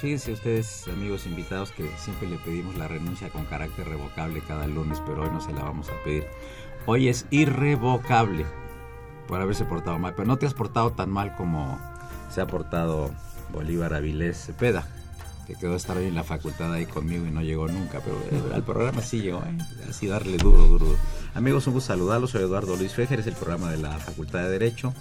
[0.00, 5.02] Fíjense ustedes, amigos invitados, que siempre le pedimos la renuncia con carácter revocable cada lunes,
[5.04, 6.24] pero hoy no se la vamos a pedir.
[6.86, 8.46] Hoy es irrevocable
[9.26, 11.80] por haberse portado mal, pero no te has portado tan mal como
[12.30, 13.10] se ha portado
[13.52, 14.86] Bolívar Avilés Cepeda,
[15.46, 18.54] que quedó estar hoy en la facultad ahí conmigo y no llegó nunca, pero eh,
[18.54, 19.58] al programa sí llegó, ¿eh?
[19.88, 20.86] así darle duro, duro.
[21.34, 24.50] Amigos, un gusto saludarlos, soy Eduardo Luis Fejer, es el programa de la Facultad de
[24.50, 24.94] Derecho,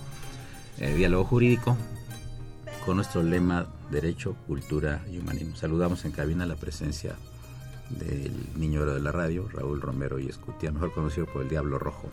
[0.79, 1.77] eh, Diálogo Jurídico,
[2.85, 5.55] con nuestro lema Derecho, Cultura y Humanismo.
[5.55, 7.15] Saludamos en cabina la presencia
[7.89, 12.09] del niño de la radio, Raúl Romero y Escutia, mejor conocido por el Diablo Rojo.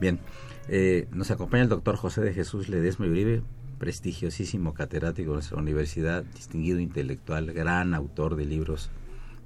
[0.00, 0.20] Bien,
[0.68, 3.42] eh, nos acompaña el doctor José de Jesús Ledesma Uribe,
[3.78, 8.90] prestigiosísimo catedrático de nuestra universidad, distinguido intelectual, gran autor de libros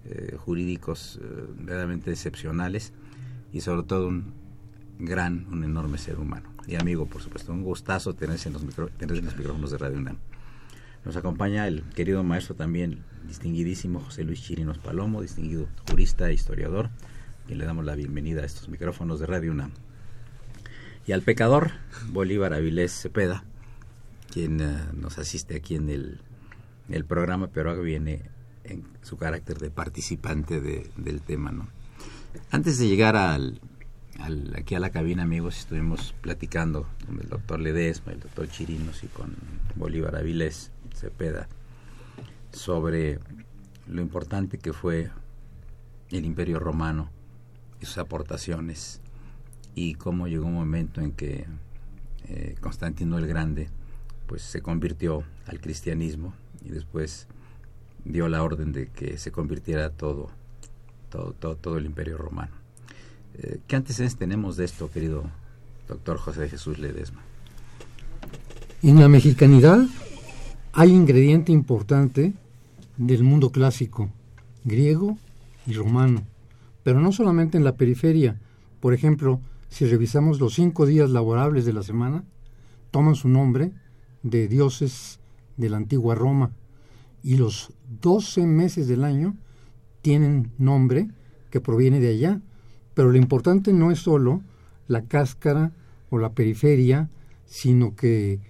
[0.06, 1.26] eh, jurídicos eh,
[1.58, 2.92] verdaderamente excepcionales
[3.52, 4.32] y sobre todo un
[5.00, 7.52] gran, un enorme ser humano y amigo, por supuesto.
[7.52, 10.18] Un gustazo tenerse en los, en los micrófonos de Radio UNAM.
[11.04, 16.90] Nos acompaña el querido maestro también, distinguidísimo José Luis Chirinos Palomo, distinguido jurista e historiador,
[17.46, 19.72] quien le damos la bienvenida a estos micrófonos de Radio UNAM.
[21.06, 21.72] Y al pecador,
[22.10, 23.44] Bolívar Avilés Cepeda,
[24.30, 26.20] quien eh, nos asiste aquí en el,
[26.90, 28.22] el programa, pero viene
[28.64, 31.50] en su carácter de participante del tema.
[31.50, 31.68] ¿no?
[32.50, 33.60] Antes de llegar al,
[34.56, 39.06] aquí a la cabina, amigos, estuvimos platicando con el doctor Ledesma, el doctor Chirinos y
[39.06, 39.34] con
[39.76, 41.48] Bolívar Avilés Cepeda
[42.52, 43.18] sobre
[43.86, 45.10] lo importante que fue
[46.10, 47.10] el Imperio Romano
[47.80, 49.00] y sus aportaciones
[49.74, 51.46] y cómo llegó un momento en que
[52.28, 53.68] eh, Constantino el Grande
[54.26, 57.26] pues se convirtió al cristianismo y después
[58.04, 60.30] dio la orden de que se convirtiera todo
[61.08, 62.59] todo todo, todo el Imperio Romano.
[63.34, 65.24] Eh, ¿Qué antecedentes tenemos de esto, querido
[65.88, 67.22] doctor José Jesús Ledesma?
[68.82, 69.86] En la mexicanidad
[70.72, 72.32] hay ingrediente importante
[72.96, 74.08] del mundo clásico,
[74.64, 75.18] griego
[75.66, 76.22] y romano,
[76.82, 78.40] pero no solamente en la periferia.
[78.80, 82.24] Por ejemplo, si revisamos los cinco días laborables de la semana,
[82.90, 83.72] toman su nombre
[84.22, 85.20] de dioses
[85.56, 86.50] de la antigua Roma
[87.22, 89.36] y los doce meses del año
[90.02, 91.08] tienen nombre
[91.50, 92.40] que proviene de allá.
[92.94, 94.42] Pero lo importante no es solo
[94.88, 95.72] la cáscara
[96.10, 97.10] o la periferia,
[97.46, 98.40] sino que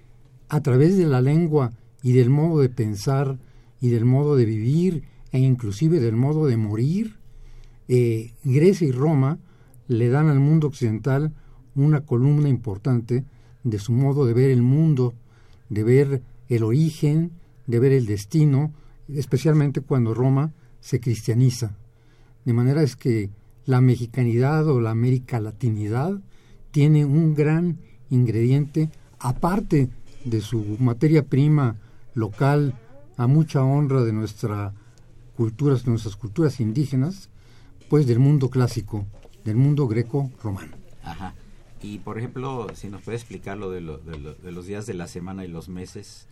[0.48, 1.72] a través de la lengua
[2.02, 3.38] y del modo de pensar
[3.80, 7.16] y del modo de vivir e inclusive del modo de morir,
[7.88, 9.38] eh, Grecia y Roma
[9.88, 11.34] le dan al mundo occidental
[11.74, 13.24] una columna importante
[13.64, 15.14] de su modo de ver el mundo,
[15.68, 17.32] de ver el origen,
[17.66, 18.72] de ver el destino,
[19.08, 21.76] especialmente cuando Roma se cristianiza.
[22.44, 23.30] De manera es que
[23.70, 26.20] la mexicanidad o la américa latinidad
[26.72, 27.78] tiene un gran
[28.10, 28.90] ingrediente,
[29.20, 29.88] aparte
[30.24, 31.76] de su materia prima
[32.14, 32.74] local,
[33.16, 34.74] a mucha honra de nuestra
[35.36, 37.30] culturas, de nuestras culturas indígenas,
[37.88, 39.06] pues del mundo clásico,
[39.44, 40.76] del mundo greco-romano.
[41.04, 41.34] Ajá.
[41.80, 45.44] Y por ejemplo, si nos puede explicar lo de, de, los días de la semana
[45.44, 46.26] y los meses,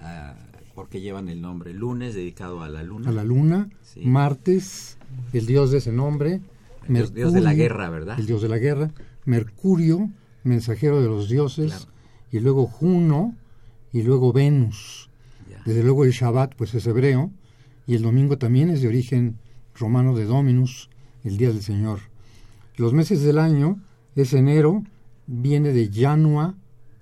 [0.00, 0.34] ah,
[0.76, 1.74] porque llevan el nombre.
[1.74, 3.10] Lunes dedicado a la luna.
[3.10, 3.68] A la luna.
[3.82, 4.02] Sí.
[4.04, 4.96] Martes,
[5.32, 6.40] el dios de ese nombre.
[6.88, 8.18] El dios- dios de la guerra, ¿verdad?
[8.18, 8.90] El dios de la guerra.
[9.24, 10.10] Mercurio,
[10.42, 11.72] mensajero de los dioses.
[11.72, 11.84] Claro.
[12.30, 13.34] Y luego Juno.
[13.92, 15.08] Y luego Venus.
[15.48, 15.62] Ya.
[15.64, 17.30] Desde luego el Shabbat pues es hebreo
[17.86, 19.38] y el domingo también es de origen
[19.76, 20.90] romano de Dominus,
[21.22, 22.00] el día del Señor.
[22.76, 23.78] Los meses del año
[24.16, 24.82] es enero,
[25.26, 26.56] viene de Janua,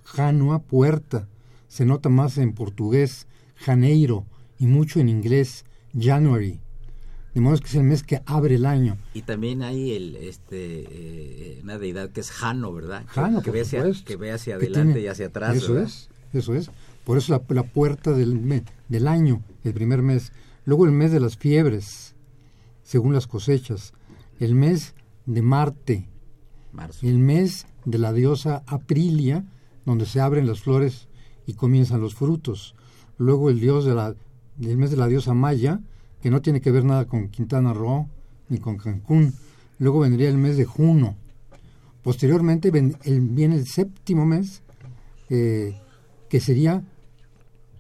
[0.04, 1.28] Janua, puerta.
[1.68, 4.26] Se nota más en portugués, Janeiro,
[4.58, 5.64] y mucho en inglés,
[5.98, 6.60] January.
[7.34, 8.98] De modo que es el mes que abre el año.
[9.14, 13.04] Y también hay el, este, eh, una deidad que es Jano, ¿verdad?
[13.08, 15.56] Jano, que, ve hacia, que ve hacia adelante tiene- y hacia atrás.
[15.56, 15.88] Eso ¿verdad?
[15.88, 16.70] es, eso es.
[17.04, 20.32] Por eso la, la puerta del, me- del año, el primer mes.
[20.66, 22.14] Luego el mes de las fiebres,
[22.82, 23.94] según las cosechas.
[24.38, 24.94] El mes
[25.26, 26.08] de Marte.
[26.72, 27.06] Marzo.
[27.06, 29.44] El mes de la diosa Aprilia,
[29.86, 31.08] donde se abren las flores
[31.46, 32.74] y comienzan los frutos.
[33.18, 34.14] Luego el dios de la,
[34.60, 35.80] el mes de la diosa Maya,
[36.22, 38.08] que no tiene que ver nada con Quintana Roo
[38.48, 39.34] ni con Cancún.
[39.78, 41.16] Luego vendría el mes de Juno.
[42.02, 44.62] Posteriormente ven- el- viene el séptimo mes,
[45.28, 45.74] eh,
[46.28, 46.82] que sería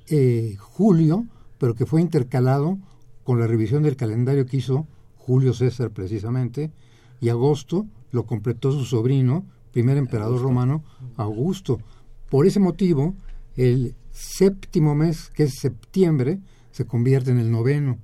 [0.08, 1.24] eh, julio,
[1.58, 2.78] pero que fue intercalado
[3.24, 4.86] con la revisión del calendario que hizo
[5.16, 6.72] Julio César precisamente,
[7.20, 10.82] y agosto lo completó su sobrino, primer emperador romano,
[11.16, 11.80] Augusto.
[12.28, 13.14] Por ese motivo,
[13.56, 16.40] el séptimo mes, que es septiembre,
[16.72, 17.98] se convierte en el noveno.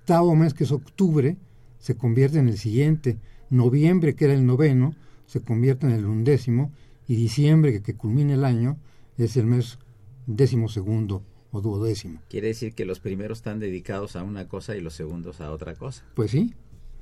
[0.00, 1.36] Octavo mes, que es octubre,
[1.78, 3.18] se convierte en el siguiente.
[3.48, 4.94] Noviembre, que era el noveno,
[5.26, 6.72] se convierte en el undécimo.
[7.06, 8.78] Y diciembre, que, que culmina el año,
[9.18, 9.78] es el mes
[10.26, 12.20] décimo segundo o duodécimo.
[12.28, 15.74] Quiere decir que los primeros están dedicados a una cosa y los segundos a otra
[15.74, 16.04] cosa.
[16.14, 16.54] Pues sí,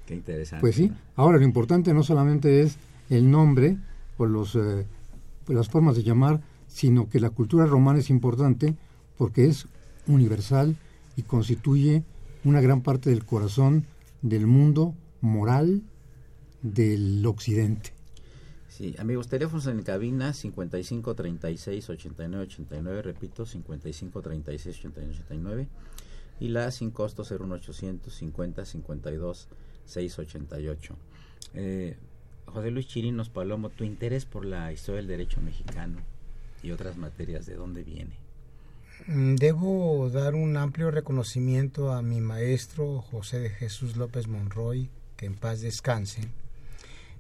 [0.09, 0.63] Qué interesante.
[0.63, 0.89] Pues sí.
[0.89, 0.97] ¿no?
[1.17, 2.79] Ahora lo importante no solamente es
[3.11, 3.77] el nombre
[4.17, 4.87] o los, eh,
[5.49, 8.75] las formas de llamar, sino que la cultura romana es importante
[9.19, 9.69] porque es
[10.07, 10.77] universal
[11.17, 12.05] y constituye
[12.49, 13.85] una gran parte del corazón
[14.23, 15.83] del mundo moral
[16.63, 17.93] del occidente.
[18.69, 25.69] Sí, amigos, teléfonos en cabina 55 36 89 89, repito, 55 36 89 89
[26.41, 29.49] y la sin costo 01800 50 52
[29.85, 30.97] 688.
[31.55, 31.97] Eh,
[32.47, 35.99] José Luis Chirinos Palomo, tu interés por la historia del derecho mexicano
[36.63, 38.28] y otras materias, ¿de dónde viene?
[39.07, 45.27] Mm, Debo dar un amplio reconocimiento a mi maestro José de Jesús López Monroy, que
[45.27, 46.23] en paz descanse.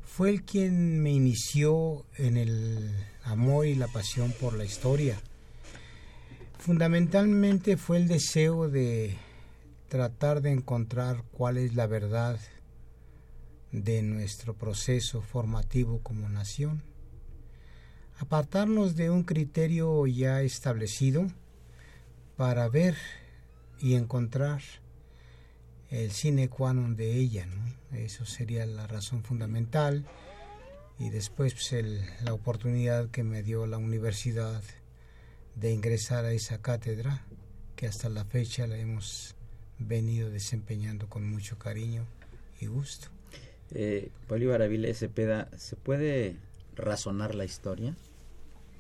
[0.05, 2.91] Fue el quien me inició en el
[3.23, 5.21] amor y la pasión por la historia.
[6.59, 9.17] Fundamentalmente fue el deseo de
[9.89, 12.41] tratar de encontrar cuál es la verdad
[13.71, 16.83] de nuestro proceso formativo como nación.
[18.19, 21.29] Apartarnos de un criterio ya establecido
[22.39, 22.97] para ver
[23.81, 24.63] y encontrar
[25.91, 27.59] el sine qua non de ella, ¿no?
[27.99, 30.07] Eso sería la razón fundamental.
[31.01, 34.63] Y después pues, el- la oportunidad que me dio la universidad
[35.57, 37.27] de ingresar a esa cátedra,
[37.75, 39.35] que hasta la fecha la hemos
[39.81, 42.07] venido desempeñando con mucho cariño
[42.61, 43.09] y gusto.
[43.71, 46.37] Eh, Bolívar Avilés ¿se puede
[46.77, 47.97] razonar la historia?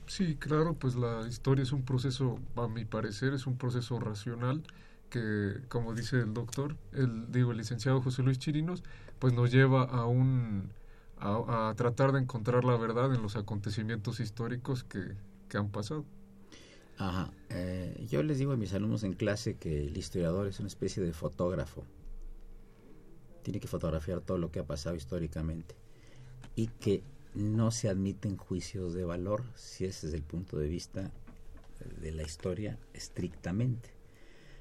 [0.08, 4.62] Sí, claro, pues la historia es un proceso, a mi parecer, es un proceso racional
[5.10, 8.82] que, como dice el doctor, el, digo, el licenciado José Luis Chirinos,
[9.18, 10.72] pues nos lleva a un
[11.18, 15.14] a, a tratar de encontrar la verdad en los acontecimientos históricos que,
[15.48, 16.06] que han pasado.
[16.96, 17.30] Ajá.
[17.50, 21.02] Eh, yo les digo a mis alumnos en clase que el historiador es una especie
[21.02, 21.84] de fotógrafo.
[23.42, 25.76] Tiene que fotografiar todo lo que ha pasado históricamente.
[26.56, 27.02] Y que
[27.34, 31.12] no se admiten juicios de valor si es desde el punto de vista
[32.00, 33.90] de la historia estrictamente.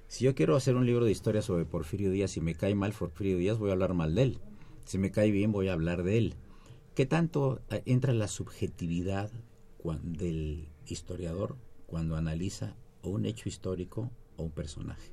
[0.08, 2.94] Si yo quiero hacer un libro de historia sobre Porfirio Díaz y me cae mal
[2.94, 4.40] Porfirio Díaz, voy a hablar mal de él.
[4.86, 6.36] Si me cae bien, voy a hablar de él.
[6.96, 9.30] ¿Qué tanto eh, entra la subjetividad
[10.02, 15.12] del historiador cuando analiza un hecho histórico o un personaje?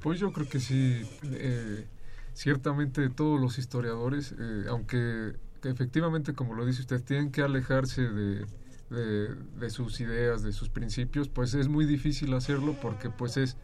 [0.00, 1.86] Pues yo creo que sí, eh,
[2.34, 5.36] ciertamente todos los historiadores, eh, aunque
[5.68, 8.46] efectivamente, como lo dice usted, tienen que alejarse de,
[8.90, 13.56] de, sus ideas, de sus principios, pues es muy difícil hacerlo porque pues es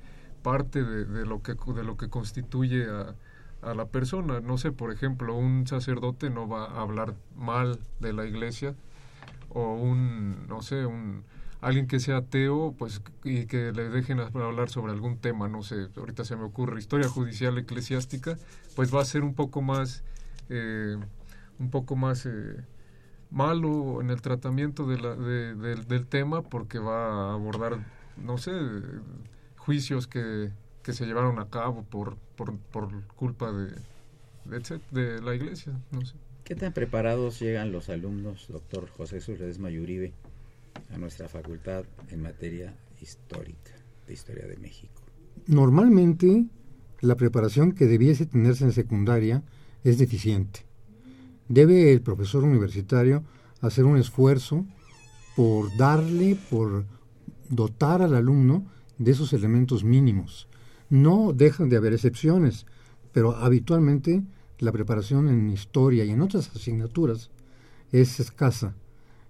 [0.42, 3.14] parte de, lo que de lo que constituye a,
[3.62, 4.40] a la persona.
[4.40, 8.74] No sé, por ejemplo, un sacerdote no va a hablar mal de la iglesia
[9.48, 11.24] o un, no sé, un
[11.62, 15.88] alguien que sea ateo, pues y que le dejen hablar sobre algún tema, no sé,
[15.96, 18.36] ahorita se me ocurre historia judicial eclesiástica,
[18.74, 20.02] pues va a ser un poco más
[20.48, 20.96] eh,
[21.62, 22.56] un poco más eh,
[23.30, 27.78] malo en el tratamiento de la- de- del- del tema porque va a abordar
[28.18, 28.52] no sé,
[29.56, 30.50] juicios que,
[30.82, 33.72] que se llevaron a cabo por, por, por culpa de,
[34.44, 36.14] de, de, la iglesia, no sé.
[36.44, 40.12] ¿Qué tan preparados llegan los alumnos, doctor José Jesús Ledesma Yuribe,
[40.92, 43.70] a nuestra facultad en materia histórica,
[44.06, 45.00] de historia de México?
[45.46, 46.44] Normalmente,
[47.00, 49.42] la preparación que debiese tenerse en secundaria
[49.84, 50.66] es deficiente.
[51.48, 53.24] Debe el profesor universitario
[53.60, 54.64] hacer un esfuerzo
[55.36, 56.84] por darle, por
[57.48, 58.66] dotar al alumno
[58.98, 60.48] de esos elementos mínimos.
[60.90, 62.66] No dejan de haber excepciones,
[63.12, 64.22] pero habitualmente
[64.58, 67.30] la preparación en historia y en otras asignaturas
[67.90, 68.74] es escasa.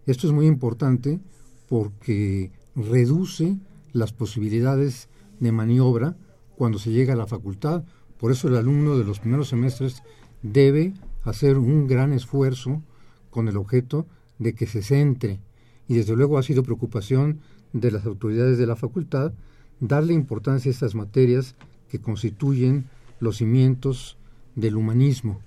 [0.06, 1.20] Esto es muy importante
[1.68, 3.56] porque reduce
[3.92, 5.08] las posibilidades
[5.40, 6.16] de maniobra
[6.56, 7.84] cuando se llega a la facultad.
[8.18, 10.02] Por eso el alumno de los primeros semestres
[10.42, 12.82] debe hacer un gran esfuerzo
[13.30, 14.06] con el objeto
[14.38, 15.40] de que se centre.
[15.88, 17.40] Y desde luego ha sido preocupación
[17.72, 19.32] de las autoridades de la facultad
[19.80, 21.56] darle importancia a estas materias
[21.88, 22.88] que constituyen
[23.20, 24.16] los cimientos
[24.54, 25.40] del humanismo.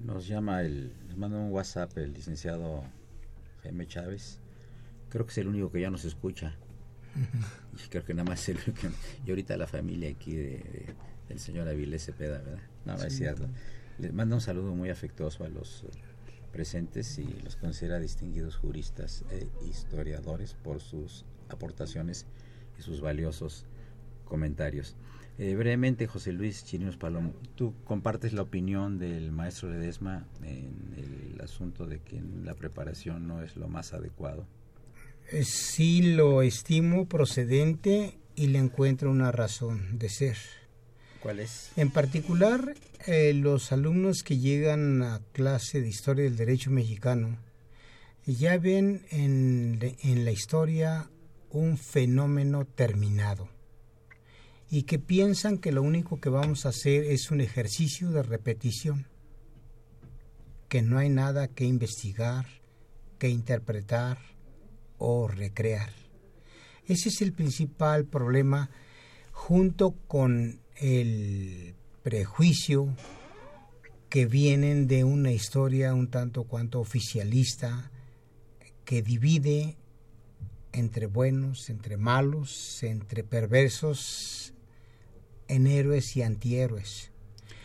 [0.00, 2.82] Nos llama el, nos manda un WhatsApp el licenciado
[3.62, 4.38] Jaime Chávez.
[5.10, 6.56] Creo que es el único que ya nos escucha.
[7.84, 8.88] Y creo que nada más es el que,
[9.26, 10.94] y ahorita la familia aquí de,
[11.28, 12.62] del señor Avilés Cepeda, ¿verdad?
[12.84, 13.48] No, es cierto.
[14.02, 15.84] Le manda un saludo muy afectuoso a los
[16.50, 22.26] presentes y los considera distinguidos juristas e historiadores por sus aportaciones
[22.76, 23.64] y sus valiosos
[24.24, 24.96] comentarios.
[25.38, 31.40] Eh, brevemente, José Luis Chirinos Palomo, ¿tú compartes la opinión del maestro Ledesma en el
[31.40, 34.48] asunto de que la preparación no es lo más adecuado?
[35.30, 40.36] Eh, sí lo estimo procedente y le encuentro una razón de ser.
[41.22, 41.70] ¿Cuál es?
[41.76, 42.74] En particular,
[43.06, 47.38] eh, los alumnos que llegan a clase de historia del derecho mexicano
[48.26, 51.08] ya ven en, en la historia
[51.50, 53.48] un fenómeno terminado
[54.70, 59.06] y que piensan que lo único que vamos a hacer es un ejercicio de repetición,
[60.68, 62.46] que no hay nada que investigar,
[63.18, 64.18] que interpretar
[64.96, 65.90] o recrear.
[66.86, 68.70] Ese es el principal problema
[69.30, 72.94] junto con el prejuicio
[74.08, 77.90] que vienen de una historia un tanto cuanto oficialista
[78.84, 79.76] que divide
[80.72, 84.52] entre buenos, entre malos, entre perversos,
[85.48, 87.10] en héroes y antihéroes.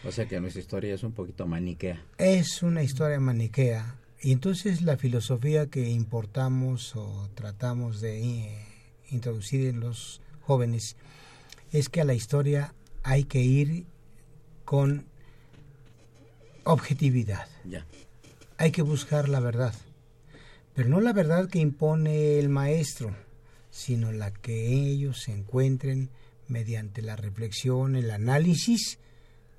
[0.06, 2.06] O sea que nuestra historia es un poquito maniquea.
[2.18, 4.00] Es una historia maniquea.
[4.22, 8.66] Y entonces la filosofía que importamos o tratamos de eh,
[9.10, 10.96] introducir en los jóvenes
[11.72, 12.74] es que a la historia
[13.04, 13.86] hay que ir
[14.66, 15.06] con
[16.64, 17.48] objetividad.
[17.66, 17.86] Ya.
[18.58, 19.74] Hay que buscar la verdad,
[20.74, 23.16] pero no la verdad que impone el maestro,
[23.70, 26.10] sino la que ellos se encuentren
[26.48, 29.00] mediante la reflexión, el análisis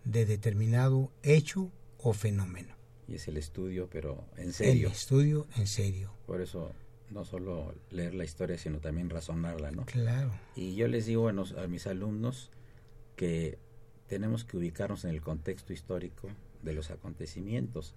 [0.04, 2.75] de determinado hecho o fenómeno.
[3.07, 4.88] Y es el estudio, pero en serio.
[4.88, 6.12] El estudio en serio.
[6.26, 6.73] Por eso
[7.11, 9.87] no solo leer la historia, sino también razonarla, ¿no?
[9.87, 10.30] Claro.
[10.57, 12.50] Y yo les digo a, a mis alumnos,
[13.18, 13.58] que
[14.06, 16.28] tenemos que ubicarnos en el contexto histórico
[16.62, 17.96] de los acontecimientos,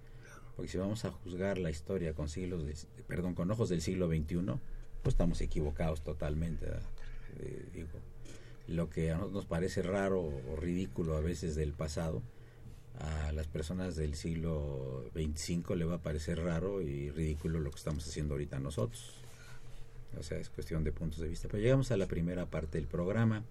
[0.56, 2.74] porque si vamos a juzgar la historia con siglos, de,
[3.06, 4.58] perdón, con ojos del siglo XXI,
[5.02, 6.66] pues estamos equivocados totalmente.
[7.38, 7.88] Eh, digo,
[8.66, 12.20] lo que a nosotros nos parece raro o ridículo a veces del pasado,
[12.98, 17.78] a las personas del siglo XXV le va a parecer raro y ridículo lo que
[17.78, 19.14] estamos haciendo ahorita nosotros.
[20.18, 21.46] O sea, es cuestión de puntos de vista.
[21.48, 23.44] Pero llegamos a la primera parte del programa.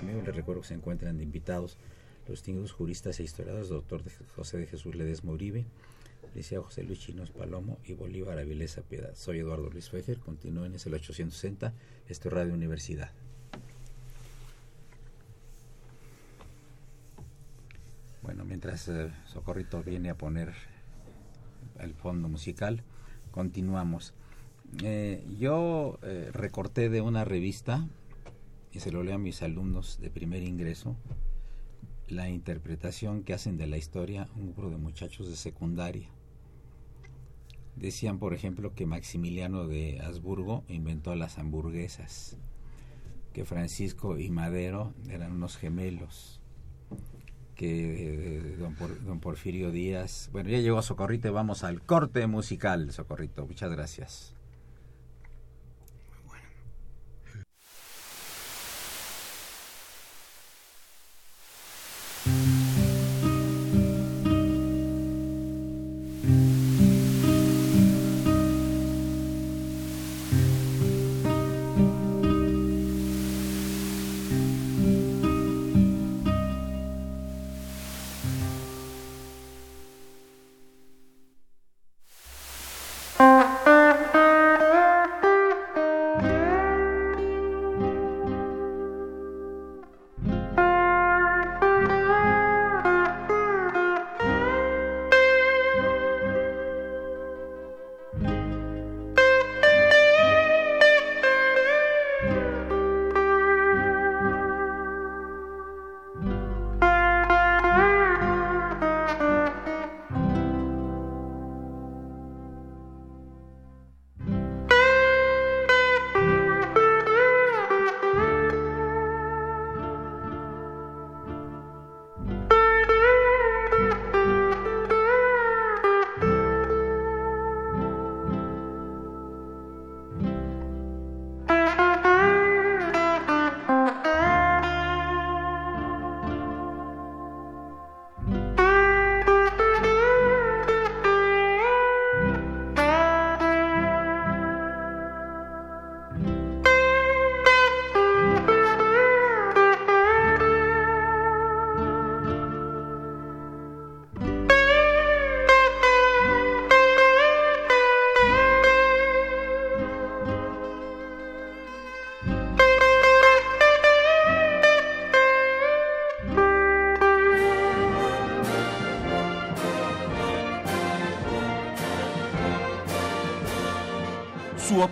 [0.00, 1.78] Amigos, les recuerdo que se encuentran de invitados
[2.28, 4.02] los distinguidos juristas e historiadores, doctor
[4.34, 5.64] José de Jesús Ledesma Uribe,
[6.34, 9.14] Liceo José Luis Chinos Palomo y Bolívar Avilesa Piedad.
[9.14, 11.72] Soy Eduardo Luis Fejer, continúen en el 860,
[12.08, 13.10] esto es Radio Universidad.
[18.22, 20.52] Bueno, mientras eh, Socorrito viene a poner
[21.78, 22.82] el fondo musical,
[23.30, 24.14] continuamos.
[24.82, 27.86] Eh, yo eh, recorté de una revista
[28.76, 30.96] y se lo leo a mis alumnos de primer ingreso,
[32.08, 36.10] la interpretación que hacen de la historia un grupo de muchachos de secundaria.
[37.74, 42.36] Decían, por ejemplo, que Maximiliano de Habsburgo inventó las hamburguesas,
[43.32, 46.42] que Francisco y Madero eran unos gemelos,
[47.54, 50.28] que eh, don, don, Porfirio Díaz...
[50.32, 53.46] Bueno, ya llegó Socorrito vamos al corte musical, Socorrito.
[53.46, 54.35] Muchas gracias.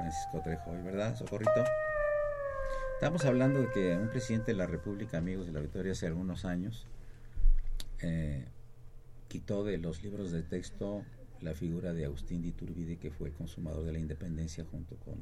[0.00, 1.62] Francisco Trejo ¿verdad, Socorrito?
[2.94, 6.46] Estamos hablando de que un presidente de la República, amigos de la Victoria, hace algunos
[6.46, 6.86] años,
[8.00, 8.46] eh,
[9.28, 11.04] quitó de los libros de texto
[11.42, 15.16] la figura de Agustín de Iturbide, que fue el consumador de la independencia, junto con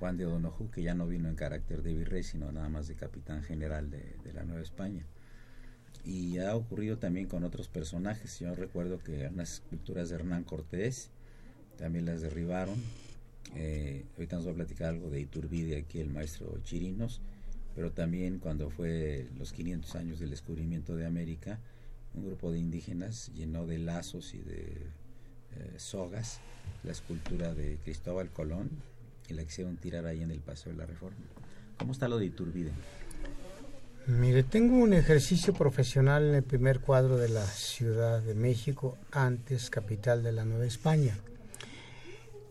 [0.00, 2.96] Juan de O'Donoghue, que ya no vino en carácter de virrey, sino nada más de
[2.96, 5.06] capitán general de, de la Nueva España.
[6.04, 8.40] Y ha ocurrido también con otros personajes.
[8.40, 11.10] Yo recuerdo que unas esculturas de Hernán Cortés
[11.78, 12.82] también las derribaron
[13.56, 17.20] eh, ahorita nos va a platicar algo de Iturbide aquí, el maestro Chirinos,
[17.74, 21.60] pero también cuando fue los 500 años del descubrimiento de América,
[22.14, 24.62] un grupo de indígenas llenó de lazos y de
[25.56, 26.40] eh, sogas
[26.82, 28.70] la escultura de Cristóbal Colón
[29.28, 31.24] y la quisieron tirar ahí en el Paseo de la Reforma.
[31.78, 32.72] ¿Cómo está lo de Iturbide?
[34.06, 39.70] Mire, tengo un ejercicio profesional en el primer cuadro de la Ciudad de México, antes
[39.70, 41.16] capital de la Nueva España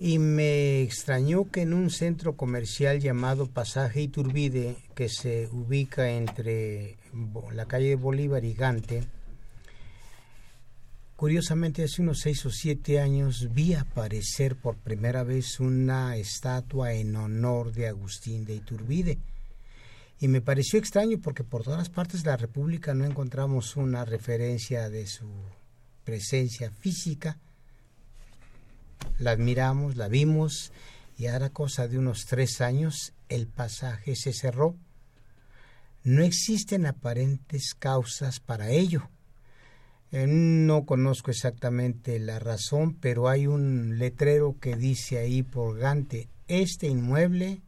[0.05, 6.97] y me extrañó que en un centro comercial llamado Pasaje Iturbide, que se ubica entre
[7.53, 9.05] la calle de Bolívar y Gante,
[11.15, 17.15] curiosamente hace unos seis o siete años vi aparecer por primera vez una estatua en
[17.15, 19.19] honor de Agustín de Iturbide.
[20.19, 24.89] Y me pareció extraño porque por todas partes de la República no encontramos una referencia
[24.89, 25.29] de su
[26.03, 27.39] presencia física
[29.19, 30.71] la admiramos, la vimos
[31.17, 34.75] y ahora cosa de unos tres años el pasaje se cerró.
[36.03, 39.09] No existen aparentes causas para ello.
[40.11, 46.29] Eh, no conozco exactamente la razón, pero hay un letrero que dice ahí por Gante,
[46.47, 47.61] este inmueble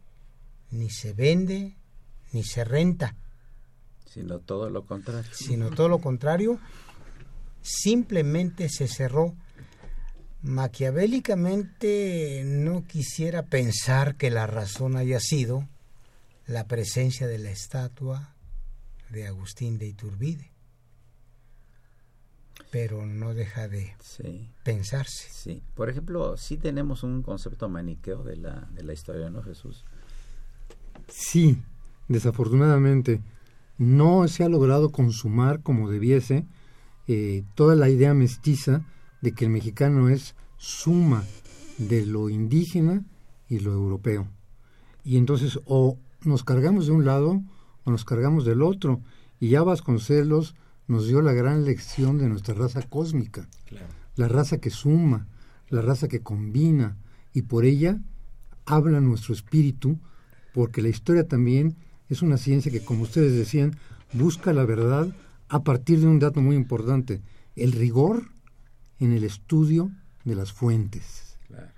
[0.69, 1.75] ni se vende
[2.33, 3.15] ni se renta.
[4.05, 5.31] Sino todo lo contrario.
[5.33, 6.59] Sino todo lo contrario,
[7.61, 9.35] simplemente se cerró
[10.45, 15.67] Maquiavélicamente no quisiera pensar que la razón haya sido
[16.45, 18.35] la presencia de la estatua
[19.09, 20.51] de Agustín de Iturbide,
[22.69, 23.95] pero no deja de
[24.63, 25.29] pensarse.
[25.31, 29.83] Sí, por ejemplo, sí tenemos un concepto maniqueo de la, de la historia, ¿no, Jesús?
[31.07, 31.57] Sí,
[32.07, 33.19] desafortunadamente
[33.79, 36.45] no se ha logrado consumar como debiese
[37.07, 38.85] eh, toda la idea mestiza
[39.25, 41.23] de que el mexicano es suma
[41.79, 43.03] de lo indígena
[43.49, 44.27] y lo europeo.
[45.03, 47.41] Y entonces o nos cargamos de un lado
[47.85, 49.01] o nos cargamos del otro.
[49.39, 50.53] Y ya Vasconcelos
[50.85, 53.49] nos dio la gran lección de nuestra raza cósmica,
[54.15, 55.27] la raza que suma,
[55.69, 56.95] la raza que combina,
[57.33, 57.99] y por ella
[58.67, 59.97] habla nuestro espíritu,
[60.53, 61.77] porque la historia también
[62.09, 63.75] es una ciencia que, como ustedes decían,
[64.13, 65.15] busca la verdad
[65.49, 67.23] a partir de un dato muy importante,
[67.55, 68.34] el rigor
[68.99, 69.91] en el estudio
[70.23, 71.37] de las fuentes.
[71.47, 71.71] Claro.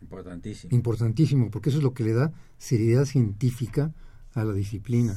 [0.00, 0.74] Importantísimo.
[0.74, 3.92] Importantísimo, porque eso es lo que le da seriedad científica
[4.34, 5.16] a la disciplina.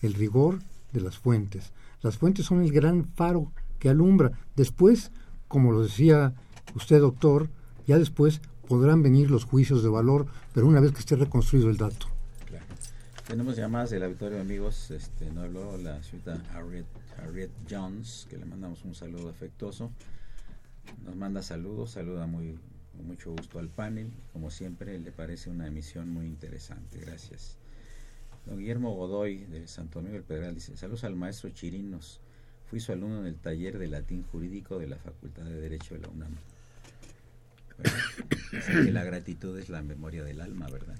[0.00, 0.60] El rigor
[0.92, 1.72] de las fuentes.
[2.00, 4.32] Las fuentes son el gran faro que alumbra.
[4.56, 5.10] Después,
[5.48, 6.34] como lo decía
[6.74, 7.50] usted, doctor,
[7.86, 11.76] ya después podrán venir los juicios de valor, pero una vez que esté reconstruido el
[11.76, 12.06] dato.
[12.46, 12.64] Claro.
[13.26, 14.90] Tenemos llamadas del auditorio, amigos.
[14.90, 16.86] Este, nos habló la señorita Harriet,
[17.18, 19.90] Harriet Jones, que le mandamos un saludo afectuoso
[21.04, 22.58] nos manda saludos, saluda muy
[22.96, 27.56] con mucho gusto al panel, como siempre le parece una emisión muy interesante, gracias.
[28.46, 32.20] Don Guillermo Godoy de Santo Domingo del Pedral dice, saludos al maestro Chirinos,
[32.68, 36.00] fui su alumno en el taller de latín jurídico de la Facultad de Derecho de
[36.00, 36.36] la UNAM.
[38.84, 40.96] que la gratitud es la memoria del alma, ¿verdad?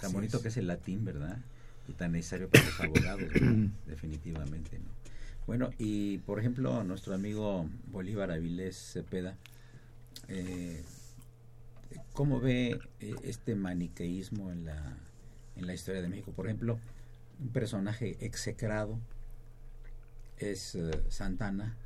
[0.00, 1.38] Tan bonito que es el latín, ¿verdad?
[1.88, 3.30] Y tan necesario para los abogados,
[3.86, 4.95] definitivamente, ¿no?
[5.46, 9.36] Bueno, y por ejemplo, nuestro amigo Bolívar Avilés Cepeda,
[10.26, 10.82] eh,
[12.12, 14.96] ¿cómo ve eh, este maniqueísmo en la,
[15.54, 16.32] en la historia de México?
[16.32, 16.80] Por ejemplo,
[17.38, 18.98] un personaje execrado
[20.38, 21.76] es eh, Santana,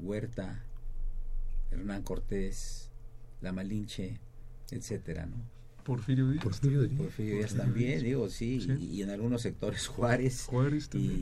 [0.00, 0.62] Huerta,
[1.72, 2.88] Hernán Cortés,
[3.40, 4.20] La Malinche,
[4.70, 5.57] etcétera, ¿no?
[5.88, 6.44] Porfirio Díaz.
[6.44, 7.00] Porfirio Díaz.
[7.00, 8.72] Porfirio Díaz también, digo, sí, Sí.
[8.78, 10.44] Y, y en algunos sectores Juárez.
[10.46, 11.16] Juárez también.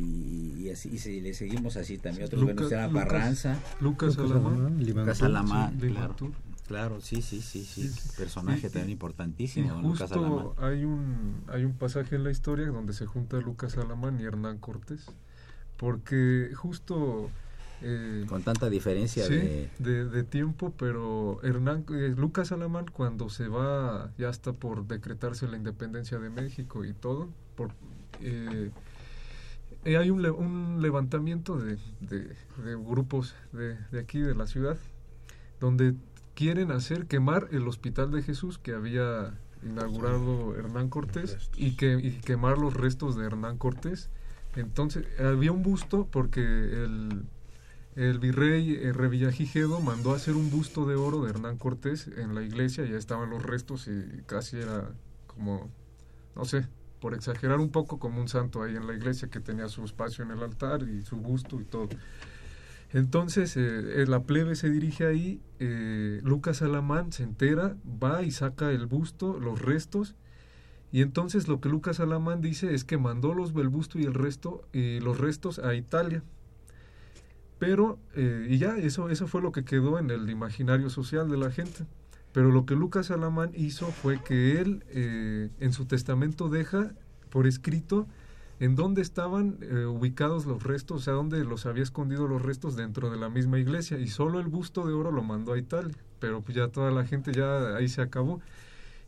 [0.58, 2.26] y, y así y si le seguimos así también.
[2.26, 4.84] Otros, Lucas- será Lucas- Barranza, Lucas Alamán.
[4.84, 6.16] Lucas Alamán, Sí, claro.
[6.66, 7.88] Claro, sí, sí, sí, sí.
[8.18, 10.46] Personaje también Y importantísimo, don Lucas Alamán.
[10.58, 14.58] hay un, hay un pasaje en la historia donde se junta Lucas Alamán y Hernán
[14.58, 15.06] Cortés.
[15.76, 17.30] Porque justo...
[17.82, 19.70] eh, Con tanta diferencia sí, de...
[19.78, 25.46] de, de tiempo, pero Hernán, eh, Lucas Alamán cuando se va, ya está por decretarse
[25.48, 27.70] la independencia de México y todo, por,
[28.20, 28.70] eh,
[29.84, 32.34] hay un, le- un levantamiento de, de-
[32.64, 34.76] de grupos de, de aquí, de la ciudad,
[35.60, 35.94] donde
[36.34, 42.10] quieren hacer quemar el Hospital de Jesús que había inaugurado Hernán Cortés y, que, y
[42.20, 44.10] quemar los restos de Hernán Cortés.
[44.54, 47.24] Entonces, había un busto porque el,
[47.96, 52.42] el virrey eh, Revillagigedo mandó hacer un busto de oro de Hernán Cortés en la
[52.42, 54.90] iglesia, ya estaban los restos y casi era
[55.26, 55.70] como,
[56.34, 56.68] no sé,
[57.00, 60.24] por exagerar un poco, como un santo ahí en la iglesia que tenía su espacio
[60.24, 61.88] en el altar y su busto y todo.
[62.92, 68.30] Entonces eh, eh, la plebe se dirige ahí, eh, Lucas Alamán se entera, va y
[68.30, 70.14] saca el busto, los restos,
[70.92, 74.14] y entonces lo que Lucas Alamán dice es que mandó los el busto y el
[74.14, 76.22] resto y los restos a Italia.
[77.58, 81.38] Pero, eh, y ya, eso, eso fue lo que quedó en el imaginario social de
[81.38, 81.86] la gente.
[82.32, 86.92] Pero lo que Lucas Alamán hizo fue que él eh, en su testamento deja
[87.30, 88.06] por escrito
[88.60, 92.76] en dónde estaban eh, ubicados los restos, o sea, dónde los había escondido los restos
[92.76, 93.98] dentro de la misma iglesia.
[93.98, 95.96] Y solo el busto de oro lo mandó a Italia.
[96.18, 98.40] Pero pues ya toda la gente ya ahí se acabó.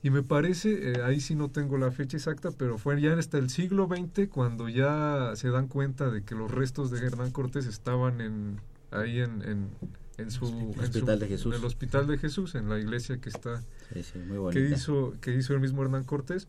[0.02, 3.36] Y me parece, eh, ahí sí no tengo la fecha exacta, pero fue ya hasta
[3.38, 7.66] el siglo XX cuando ya se dan cuenta de que los restos de Hernán Cortés
[7.66, 8.60] estaban en,
[8.92, 9.68] ahí en, en,
[10.18, 11.52] en su, en su- Hospital de Jesús.
[11.52, 13.60] en el Hospital de Jesús, en la iglesia que está
[13.92, 16.46] Sí, sí, muy que hizo, que hizo el mismo Hernán Cortés.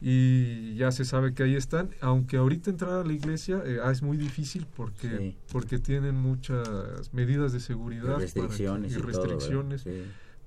[0.00, 3.90] Y ya se sabe que ahí están, aunque ahorita entrar a la iglesia eh, ah,
[3.90, 5.36] es muy difícil porque, Sí.
[5.50, 9.22] porque tienen muchas medidas de seguridad Y para que- restricciones y y todo, ¿verdad?
[9.24, 9.84] restricciones.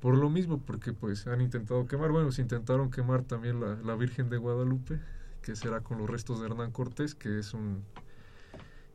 [0.01, 3.95] Por lo mismo, porque pues han intentado quemar, bueno, se intentaron quemar también la, la
[3.95, 4.99] Virgen de Guadalupe,
[5.43, 7.83] que será con los restos de Hernán Cortés, que es un...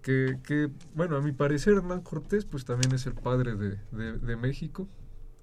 [0.03, 4.37] Que, que bueno, a mi parecer Hernán Cortés pues también es el padre de, de,
[4.37, 4.89] México.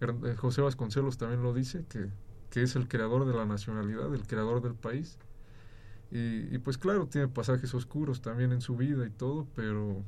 [0.01, 2.09] Eh, José Vasconcelos también lo dice, que,
[2.49, 5.17] que es el creador de la nacionalidad, el creador del país.
[6.11, 10.03] Y, y pues claro, tiene pasajes oscuros también en su vida y todo, pero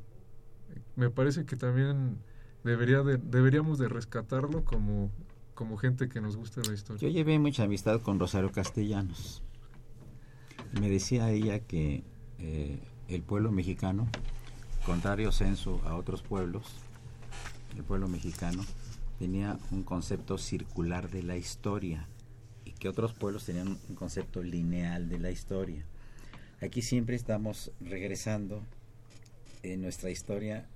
[0.96, 2.18] me parece que también
[2.64, 5.12] debería de, deberíamos de rescatarlo como
[5.56, 7.02] como gente que nos gusta la historia.
[7.02, 9.42] Yo llevé mucha amistad con Rosario Castellanos.
[10.80, 12.04] Me decía ella que
[12.40, 14.08] eh, el pueblo mexicano,
[14.86, 16.68] contrario censo a otros pueblos,
[17.76, 18.64] el pueblo mexicano
[19.18, 22.08] tenía un concepto circular de la historia
[22.66, 25.86] y que otros pueblos tenían un concepto lineal de la historia.
[26.62, 28.62] Aquí siempre estamos regresando
[29.64, 30.68] en nuestra historia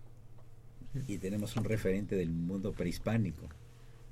[1.07, 3.47] y tenemos un referente del mundo prehispánico.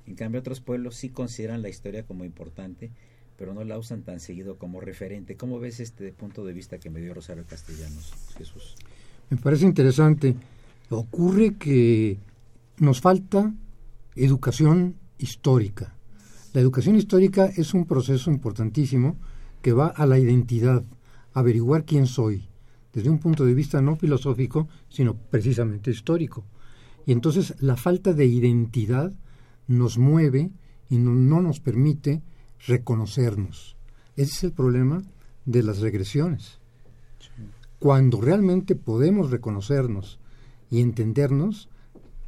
[0.08, 2.90] En cambio, otros pueblos sí consideran la historia como importante,
[3.36, 5.36] pero no la usan tan seguido como referente.
[5.36, 8.74] ¿Cómo ves este punto de vista que me dio Rosario Castellanos, Jesús?
[9.28, 10.34] Me parece interesante.
[10.88, 12.16] Ocurre que
[12.78, 13.52] nos falta
[14.16, 15.94] educación histórica.
[16.54, 19.18] La educación histórica es un proceso importantísimo
[19.60, 20.82] que va a la identidad,
[21.34, 22.48] averiguar quién soy,
[22.94, 26.46] desde un punto de vista no filosófico, sino precisamente histórico.
[27.04, 29.12] Y entonces la falta de identidad
[29.68, 30.50] nos mueve
[30.90, 32.22] y no, no nos permite
[32.66, 33.76] reconocernos.
[34.16, 35.02] Ese es el problema
[35.44, 36.58] de las regresiones.
[37.78, 40.18] Cuando realmente podemos reconocernos
[40.70, 41.68] y entendernos,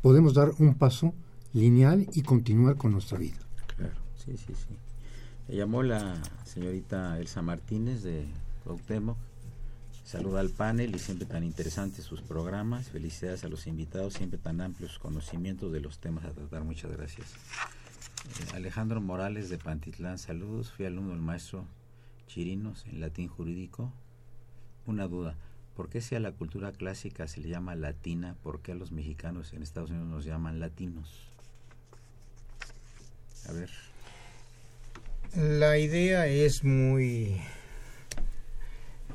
[0.00, 1.12] podemos dar un paso
[1.52, 3.38] lineal y continuar con nuestra vida.
[3.76, 4.76] Claro, sí, sí, sí.
[5.48, 8.28] Le llamó la señorita Elsa Martínez de
[8.62, 9.16] Cuauhtémoc.
[10.10, 12.88] Saluda al panel y siempre tan interesantes sus programas.
[12.88, 16.64] Felicidades a los invitados, siempre tan amplios conocimientos de los temas a tratar.
[16.64, 17.28] Muchas gracias.
[17.30, 20.72] Eh, Alejandro Morales de Pantitlán, saludos.
[20.72, 21.64] Fui alumno del maestro
[22.26, 23.92] Chirinos en latín jurídico.
[24.84, 25.36] Una duda.
[25.76, 28.90] ¿Por qué si a la cultura clásica se le llama latina, por qué a los
[28.90, 31.08] mexicanos en Estados Unidos nos llaman latinos?
[33.48, 33.70] A ver.
[35.36, 37.40] La idea es muy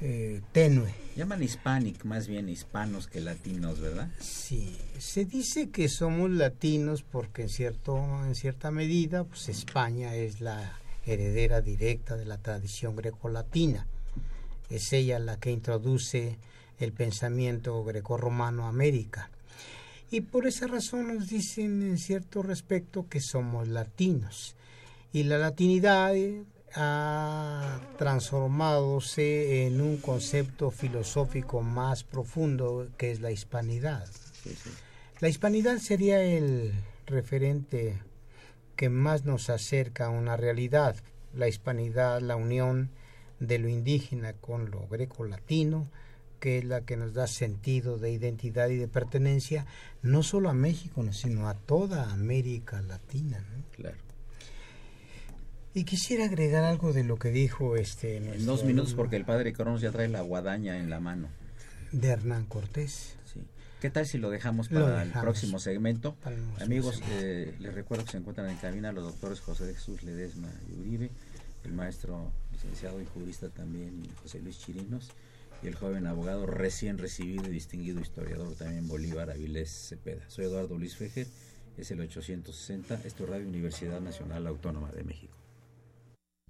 [0.01, 0.93] eh, tenue.
[1.15, 4.09] Llaman hispanic, más bien hispanos que latinos, ¿verdad?
[4.19, 10.41] Sí, se dice que somos latinos porque en cierto en cierta medida pues España es
[10.41, 13.87] la heredera directa de la tradición grecolatina.
[14.69, 16.37] Es ella la que introduce
[16.79, 19.29] el pensamiento grecorromano a América.
[20.11, 24.55] Y por esa razón nos dicen en cierto respecto que somos latinos.
[25.13, 26.43] Y la latinidad eh,
[26.75, 34.07] ha transformadose en un concepto filosófico más profundo que es la hispanidad.
[35.19, 36.73] La hispanidad sería el
[37.05, 37.97] referente
[38.75, 40.95] que más nos acerca a una realidad.
[41.33, 42.91] La hispanidad, la unión
[43.39, 45.89] de lo indígena con lo greco-latino,
[46.39, 49.65] que es la que nos da sentido de identidad y de pertenencia,
[50.01, 53.43] no solo a México, sino a toda América Latina.
[53.71, 53.97] Claro.
[55.77, 58.15] Y quisiera agregar algo de lo que dijo este...
[58.15, 61.27] En dos minutos porque el padre Cronos ya trae la guadaña en la mano.
[61.91, 63.17] De Hernán Cortés.
[63.25, 63.41] Sí.
[63.81, 66.15] ¿Qué tal si lo dejamos para el próximo segmento?
[66.61, 70.49] Amigos, eh, les recuerdo que se encuentran en cabina los doctores José de Jesús Ledesma
[70.69, 71.11] y Uribe,
[71.65, 75.09] el maestro licenciado y jurista también José Luis Chirinos
[75.61, 80.23] y el joven abogado recién recibido y distinguido historiador también Bolívar Avilés Cepeda.
[80.29, 81.27] Soy Eduardo Luis Fejer,
[81.77, 85.35] es el 860, esto es Radio Universidad Nacional Autónoma de México.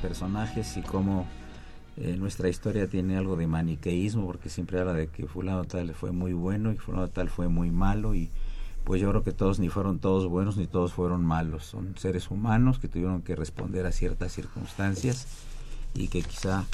[0.00, 1.26] Personajes y cómo
[1.96, 6.10] eh, nuestra historia tiene algo de maniqueísmo, porque siempre habla de que fulano tal fue
[6.10, 8.30] muy bueno y fulano tal fue muy malo y
[8.84, 12.30] pues yo creo que todos ni fueron todos buenos ni todos fueron malos, son seres
[12.30, 15.26] humanos que tuvieron que responder a ciertas circunstancias
[15.94, 16.64] y que quizá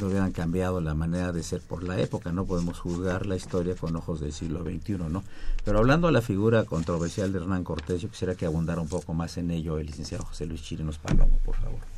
[0.00, 3.76] no hubieran cambiado la manera de ser por la época, no podemos juzgar la historia
[3.76, 5.22] con ojos del siglo XXI, ¿no?
[5.64, 9.14] Pero hablando de la figura controversial de Hernán Cortés, yo quisiera que abundara un poco
[9.14, 11.93] más en ello el licenciado José Luis Chirinos Palomo, por favor.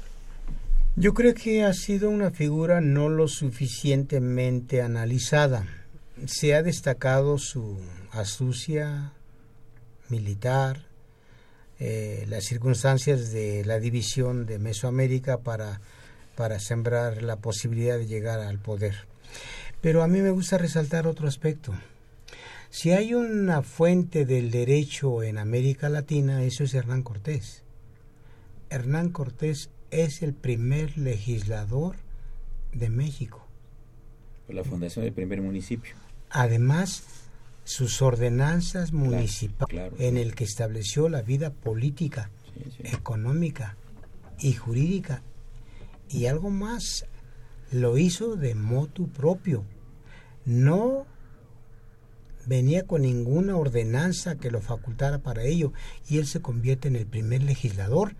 [0.98, 5.66] Yo creo que ha sido una figura no lo suficientemente analizada.
[6.24, 7.78] Se ha destacado su
[8.12, 9.12] astucia
[10.08, 10.86] militar,
[11.78, 15.82] eh, las circunstancias de la división de Mesoamérica para,
[16.34, 18.94] para sembrar la posibilidad de llegar al poder.
[19.82, 21.74] Pero a mí me gusta resaltar otro aspecto.
[22.70, 27.64] Si hay una fuente del derecho en América Latina, eso es Hernán Cortés.
[28.70, 31.96] Hernán Cortés es el primer legislador
[32.72, 33.46] de México.
[34.48, 35.94] La fundación del primer municipio.
[36.30, 37.04] Además,
[37.64, 39.96] sus ordenanzas municipales claro.
[39.98, 42.82] en el que estableció la vida política, Sí, sí.
[42.96, 43.76] económica
[44.38, 45.22] y jurídica.
[46.08, 47.06] Y algo más,
[47.72, 49.64] lo hizo de motu propio.
[50.44, 51.06] No
[52.46, 55.72] venía con ninguna ordenanza que lo facultara para ello
[56.08, 58.14] y él se convierte en el primer legislador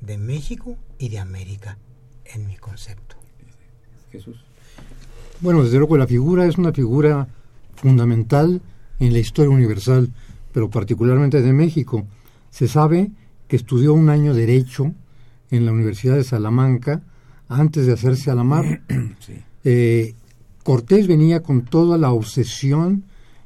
[0.00, 1.78] de México y de América,
[2.24, 3.16] en mi concepto.
[4.10, 4.36] Jesús.
[5.40, 7.28] Bueno, desde luego la figura es una figura
[7.74, 8.60] fundamental
[8.98, 10.10] en la historia universal,
[10.52, 12.06] pero particularmente de México.
[12.50, 13.10] Se sabe
[13.48, 14.92] que estudió un año Derecho
[15.50, 17.02] en la Universidad de Salamanca
[17.48, 18.82] antes de hacerse a la mar.
[19.20, 19.34] Sí.
[19.64, 20.14] Eh,
[20.62, 23.04] Cortés venía con toda la obsesión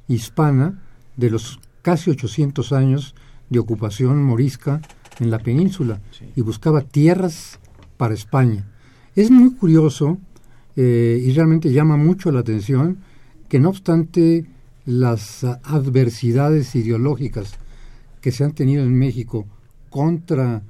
[0.08, 0.82] hispana
[1.16, 3.14] de los casi 800 años
[3.48, 4.80] de ocupación morisca
[5.20, 6.24] en la península Sí.
[6.34, 7.58] y buscaba tierras
[7.96, 8.66] para España.
[9.14, 10.18] Es muy curioso
[10.76, 12.98] eh, y realmente llama mucho la atención
[13.48, 14.46] que no obstante
[14.86, 17.52] las adversidades ideológicas
[18.20, 19.46] que se han tenido en México
[19.90, 20.62] contra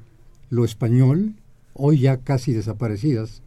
[0.50, 1.34] lo español,
[1.74, 3.42] hoy ya casi desaparecidas,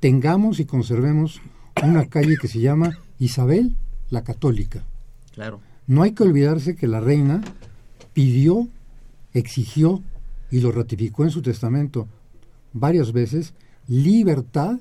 [0.00, 1.40] tengamos y conservemos
[1.82, 3.76] una calle que se llama Isabel
[4.10, 4.84] la Católica.
[5.34, 5.60] Claro.
[5.86, 7.42] No hay que olvidarse que la reina
[8.12, 8.68] pidió,
[9.34, 10.02] exigió
[10.50, 12.08] y lo ratificó en su testamento
[12.72, 13.54] varias veces,
[13.86, 14.78] libertad,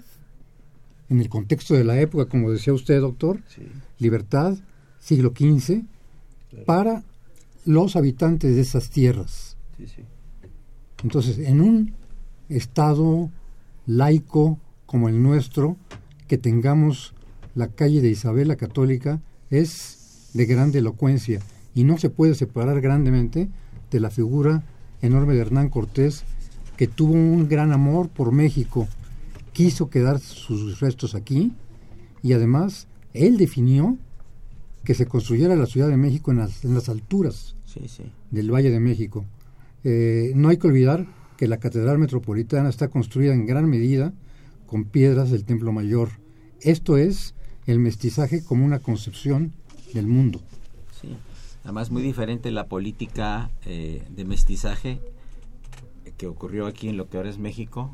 [1.09, 3.63] en el contexto de la época, como decía usted, doctor, Sí.
[3.99, 4.57] libertad,
[4.99, 5.83] siglo XV,
[6.65, 7.03] para
[7.65, 9.57] los habitantes de esas tierras.
[9.77, 10.01] Sí, sí.
[11.03, 11.93] Entonces, en un
[12.49, 13.29] estado
[13.85, 15.77] laico como el nuestro,
[16.27, 17.13] que tengamos
[17.55, 21.39] la calle de Isabel la Católica es de grande elocuencia
[21.73, 23.49] y no se puede separar grandemente
[23.91, 24.63] de la figura
[25.01, 26.23] enorme de Hernán Cortés,
[26.75, 28.87] que tuvo un gran amor por México,
[29.53, 31.51] quiso quedar sus restos aquí
[32.21, 33.97] y además él definió
[34.83, 38.03] que se construyera la Ciudad de México en las, en las alturas Sí, sí.
[38.31, 39.25] del Valle de México.
[39.83, 41.05] Eh, no hay que olvidar
[41.37, 44.13] que la Catedral Metropolitana está construida en gran medida
[44.65, 46.09] con piedras del Templo Mayor.
[46.61, 49.53] Esto es el mestizaje como una concepción
[49.93, 50.41] del mundo.
[51.01, 51.09] Sí.
[51.67, 55.01] Además, muy diferente la política eh, de mestizaje
[56.15, 57.91] que ocurrió aquí en lo que ahora es México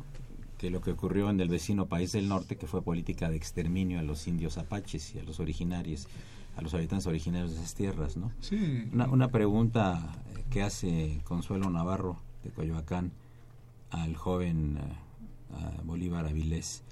[0.60, 4.00] que lo que ocurrió en el vecino país del norte, que fue política de exterminio
[4.00, 6.08] a los indios apaches y a los originarios,
[6.56, 8.32] a los habitantes originarios de esas tierras, ¿no?
[8.42, 8.88] Sí.
[8.94, 13.12] Una, una pregunta eh, que hace Consuelo Navarro de Coyoacán
[13.90, 14.78] al joven
[15.52, 16.84] a Bolívar Avilés.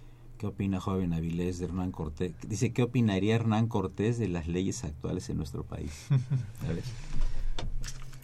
[0.42, 2.32] ¿Qué opina joven Avilés de Hernán Cortés?
[2.48, 5.92] Dice, ¿qué opinaría Hernán Cortés de las leyes actuales en nuestro país?
[6.68, 6.82] A ver.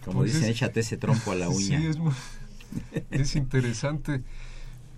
[0.04, 1.78] Como Pues dicen, es- échate ese trompo a la uña.
[1.78, 2.12] Sí, es, muy-
[3.12, 4.24] es interesante.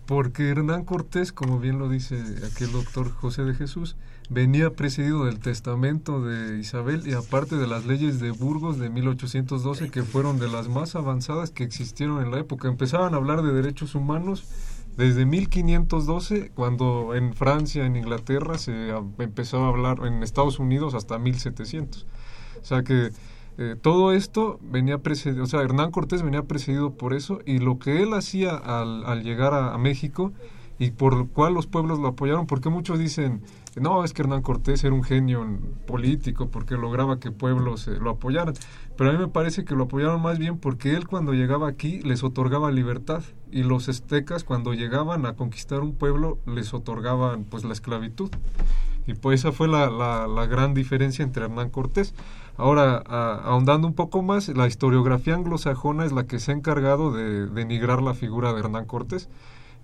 [0.06, 2.16] Porque Hernán Cortés, como bien lo dice
[2.50, 3.96] aquí el doctor José de Jesús,
[4.30, 9.90] venía precedido del testamento de Isabel y aparte de las leyes de Burgos de 1812,
[9.90, 12.66] que fueron de las más avanzadas que existieron en la época.
[12.68, 14.46] Empezaban a hablar de derechos humanos
[15.00, 20.94] desde 1512, cuando en Francia, en Inglaterra, se a- empezó a hablar, en Estados Unidos
[20.94, 22.06] hasta 1700.
[22.62, 23.10] O sea que
[23.58, 27.78] eh, todo esto venía precedido, o sea, Hernán Cortés venía precedido por eso y lo
[27.78, 30.32] que él hacía al, al llegar a, a México
[30.78, 33.42] y por lo cual los pueblos lo apoyaron, porque muchos dicen,
[33.76, 37.98] no, es que Hernán Cortés era un genio en- político porque lograba que pueblos eh,
[38.00, 38.54] lo apoyaran,
[38.96, 42.00] pero a mí me parece que lo apoyaron más bien porque él cuando llegaba aquí
[42.00, 47.64] les otorgaba libertad y los aztecas cuando llegaban a conquistar un pueblo les otorgaban pues
[47.64, 48.30] la esclavitud.
[49.06, 52.14] Y pues esa fue la, la, gran diferencia entre Hernán Cortés.
[52.56, 57.46] Ahora, ahondando un poco más, la historiografía anglosajona es la que se ha encargado de
[57.46, 59.28] denigrar la figura de Hernán Cortés,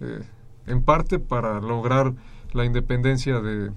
[0.01, 0.23] eh,
[0.67, 2.13] en parte para lograr
[2.53, 3.71] la independencia de,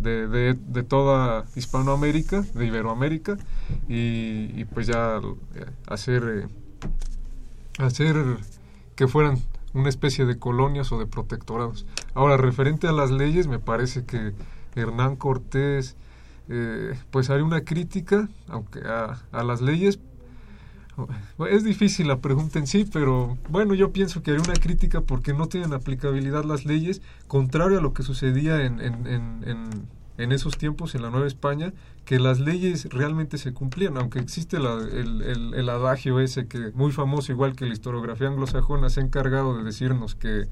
[0.00, 3.36] de, de- toda Hispanoamérica, de Iberoamérica,
[3.88, 5.20] y, pues ya
[5.86, 6.48] hacer, eh,
[7.78, 8.16] hacer
[8.96, 9.38] que fueran
[9.74, 11.86] una especie de colonias o de protectorados.
[12.14, 14.32] Ahora, referente a las leyes, me parece que
[14.74, 15.96] Hernán Cortés
[16.48, 19.98] eh, pues haría una crítica aunque a, a las leyes
[21.50, 25.32] es difícil la pregunta en sí, pero bueno, yo pienso que haría una crítica porque
[25.32, 29.68] no tienen aplicabilidad las leyes, contrario a lo que sucedía en, en, en,
[30.18, 31.72] en, esos tiempos en la Nueva España,
[32.04, 36.72] que las leyes realmente se cumplían, aunque existe la- el, el, el adagio ese que
[36.74, 40.46] muy famoso, igual que la historiografía anglosajona, se ha encargado de decirnos que,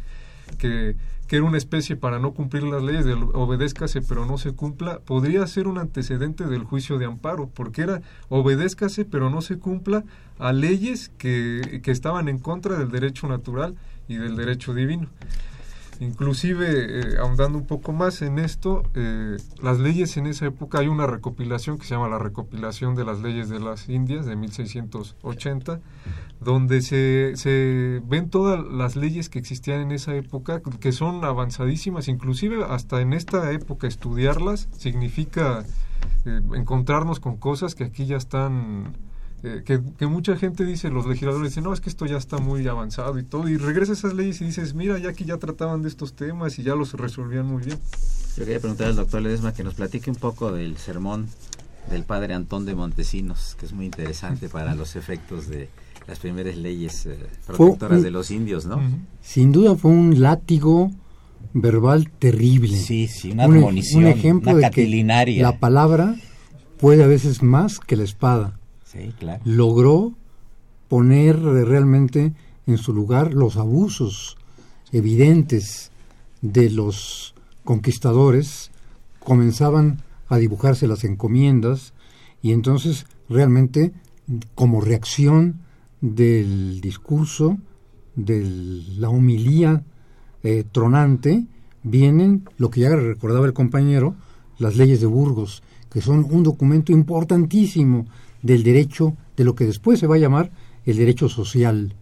[0.59, 0.97] que,
[1.27, 5.01] que era una especie para no cumplir las leyes, del obedézcase pero no se cumpla,
[5.01, 10.05] podría ser un antecedente del juicio de amparo, porque era obedézcase pero no se cumpla
[10.39, 13.75] a leyes que, que estaban en contra del derecho natural
[14.09, 15.09] y del derecho divino.
[16.01, 20.89] Inclusive, eh, ahondando un poco más en esto, eh, las leyes en esa época, hay
[20.89, 25.81] una recopilación que se llama la recopilación de las leyes de las Indias de 1680,
[26.41, 32.09] donde se, se ven todas las leyes que existían en esa época, que son avanzadísimas,
[32.09, 35.65] inclusive hasta en esta época estudiarlas significa
[36.27, 38.97] eh, encontrarnos con cosas que aquí ya están
[39.43, 42.67] eh, que, mucha gente dice, los legisladores dicen, no, es que esto ya está muy
[42.67, 45.83] avanzado y todo, y regresa a esas leyes y dices, mira, ya que ya trataban
[45.83, 47.79] de estos temas y ya los resolvían muy bien.
[48.37, 51.29] Yo quería preguntar al doctor Ledesma que nos platique un poco del sermón
[51.91, 55.69] del padre Antón de Montesinos, que es muy interesante para los efectos de
[56.09, 57.17] las primeras leyes eh,
[57.47, 58.81] protectoras de los indios, ¿no?
[59.23, 60.91] Sin duda fue un látigo
[61.53, 62.77] verbal terrible.
[62.77, 66.17] Sí, sí, una un, un ejemplo de que la palabra
[66.79, 68.56] puede a veces más que la espada
[69.45, 70.15] logró
[70.89, 72.33] poner realmente
[72.67, 74.37] en su lugar los abusos
[74.93, 75.91] evidentes
[76.43, 77.35] de los
[77.65, 78.71] conquistadores,
[79.19, 81.93] comenzaban a dibujarse las encomiendas
[82.43, 83.93] y entonces realmente
[84.55, 85.61] como reacción
[86.01, 87.59] del discurso,
[88.15, 88.45] de
[88.99, 89.85] la humilía
[90.43, 91.45] eh, tronante,
[91.83, 94.17] vienen lo que ya recordaba el compañero,
[94.59, 98.07] las leyes de Burgos, que son un documento importantísimo
[98.43, 100.51] del derecho, de lo que después se va a llamar
[100.85, 101.95] el derecho social,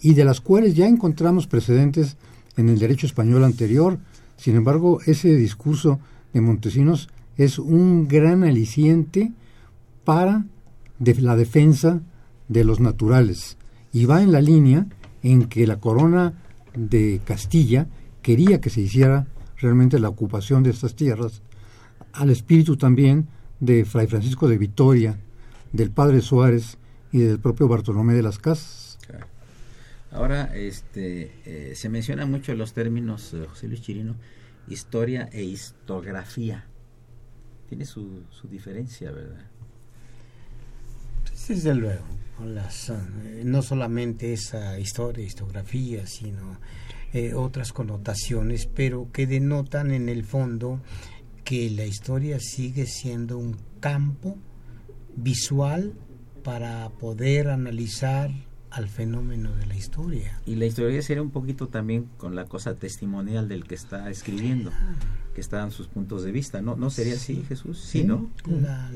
[0.00, 2.16] y de las cuales ya encontramos precedentes
[2.56, 3.98] en el derecho español anterior.
[4.36, 6.00] Sin embargo, ese discurso
[6.32, 9.32] de Montesinos es un gran aliciente
[10.04, 10.44] para
[10.98, 12.00] la defensa
[12.48, 13.56] de los naturales
[13.92, 14.86] y va en la línea
[15.22, 16.34] en que la corona
[16.74, 17.86] de Castilla
[18.22, 19.26] quería que se hiciera
[19.58, 21.42] realmente la ocupación de estas tierras,
[22.12, 23.28] al espíritu también
[23.60, 25.18] de Fray Francisco de Vitoria,
[25.74, 26.78] del padre Suárez
[27.10, 28.96] y del propio Bartolomé de las Casas.
[30.12, 34.14] Ahora, este, eh, se menciona mucho los términos, eh, José Luis Chirino,
[34.68, 36.66] historia e histografía.
[37.68, 39.44] Tiene su, su diferencia, ¿verdad?
[41.26, 42.04] Pues, desde luego,
[42.44, 46.58] las, eh, no solamente esa historia, histografía, sino
[47.36, 50.80] otras connotaciones, pero que denotan en el fondo
[51.44, 54.36] que la historia sigue siendo un campo
[55.16, 55.94] visual
[56.42, 58.30] para poder analizar
[58.70, 60.40] al fenómeno de la historia.
[60.46, 64.72] Y la historia sería un poquito también con la cosa testimonial del que está escribiendo,
[65.32, 66.74] que están sus puntos de vista, ¿no?
[66.74, 67.78] ¿No sería así, Jesús?
[67.78, 68.30] Sí, ¿no?
[68.46, 68.90] La,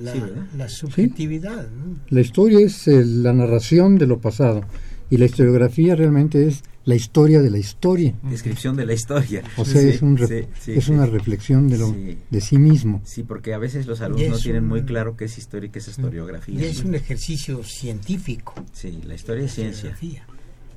[0.57, 1.69] la, subjetividad.
[2.09, 4.63] La historia es eh, la narración de lo pasado
[5.11, 8.15] y la historiografía realmente es la historia de la historia.
[8.23, 9.43] Descripción de la historia.
[9.59, 10.19] O sea, es, un
[10.67, 11.95] es una reflexión de, lo,
[12.31, 13.03] de sí mismo.
[13.05, 15.81] Sí, porque a veces los alumnos no tienen muy claro qué es historia y qué
[15.81, 16.59] es historiografía.
[16.59, 18.55] Y es un ejercicio científico.
[18.73, 19.95] Sí, la historia es ciencia.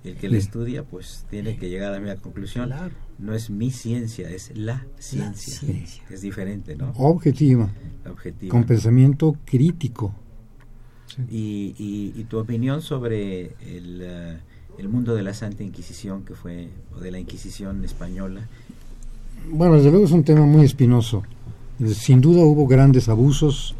[0.04, 2.74] El que la estudia, pues tiene que llegar a la misma conclusión.
[3.18, 5.62] No es mi ciencia, es la ciencia.
[6.10, 6.92] Es diferente, ¿no?
[6.98, 7.70] Objetiva.
[8.10, 8.52] Objetiva.
[8.52, 10.14] Con pensamiento crítico.
[11.30, 11.76] Y,
[12.16, 14.02] y, tu opinión sobre el...
[14.02, 18.42] Uh, el mundo de la Santa Inquisición que fue, o de la Inquisición española?
[19.50, 21.24] Bueno, desde luego es un tema muy espinoso.
[21.94, 23.76] Sin duda hubo grandes abusos,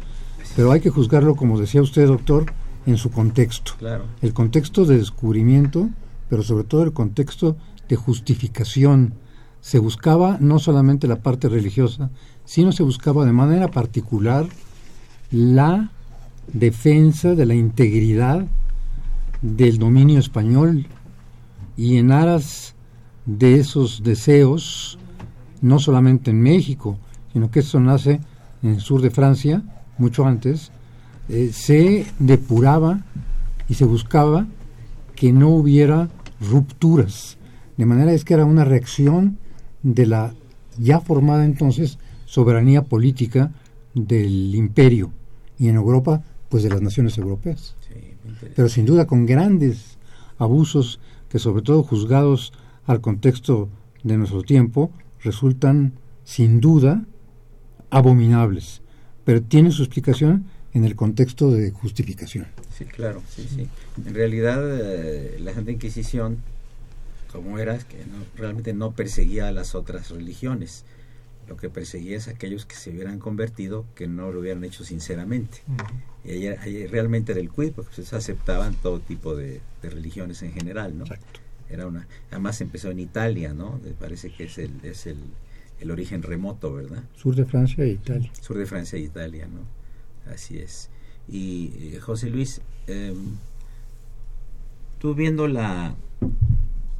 [0.56, 2.46] pero hay que juzgarlo, como decía usted, doctor,
[2.86, 3.72] en su contexto.
[3.78, 4.04] Claro.
[4.22, 5.88] El contexto de descubrimiento,
[6.28, 7.56] pero sobre todo el contexto
[7.88, 9.14] de justificación.
[9.60, 12.10] Se buscaba no solamente la parte religiosa,
[12.44, 14.46] sino se buscaba de manera particular
[15.30, 15.92] la
[16.52, 18.46] defensa de la integridad
[19.40, 20.86] del dominio español
[21.76, 22.74] y en aras
[23.26, 24.98] de esos deseos,
[25.60, 26.98] no solamente en México,
[27.32, 28.20] sino que eso nace
[28.62, 29.62] en el sur de Francia,
[29.98, 30.70] mucho antes,
[31.28, 33.00] eh, se depuraba
[33.68, 34.46] y se buscaba
[35.14, 36.08] que no hubiera
[36.40, 37.38] rupturas.
[37.76, 39.38] De manera es que era una reacción
[39.82, 40.34] de la
[40.78, 43.52] ya formada entonces soberanía política
[43.94, 45.10] del imperio
[45.58, 46.22] y en Europa
[46.52, 47.74] pues de las naciones europeas
[48.54, 49.96] pero sin duda con grandes
[50.38, 52.52] abusos que sobre todo juzgados
[52.86, 53.70] al contexto
[54.02, 54.92] de nuestro tiempo
[55.22, 55.94] resultan
[56.24, 57.04] sin duda
[57.90, 58.82] abominables,
[59.24, 60.44] pero tiene su explicación
[60.74, 62.46] en el contexto de justificación.
[62.76, 63.68] Sí, claro, sí, sí.
[64.06, 66.38] En realidad eh, la Santa Inquisición,
[67.30, 67.98] como era, que
[68.36, 70.84] realmente no perseguía a las otras religiones,
[71.48, 75.58] lo que perseguía es aquellos que se hubieran convertido que no lo hubieran hecho sinceramente.
[76.24, 80.96] Y ahí, realmente era el quid, porque se aceptaban todo tipo de, religiones en general,
[80.96, 81.04] ¿no?
[81.68, 83.80] Era una, además empezó en Italia, ¿no?
[83.98, 85.18] Parece que es el, es el,
[85.80, 87.02] el origen remoto, ¿verdad?
[87.16, 88.30] Sur de Francia e Italia.
[88.40, 90.32] Sur de Francia e Italia, ¿no?
[90.32, 90.90] Así es.
[91.28, 93.14] Y eh, José Luis, eh,
[94.98, 95.96] tú viendo la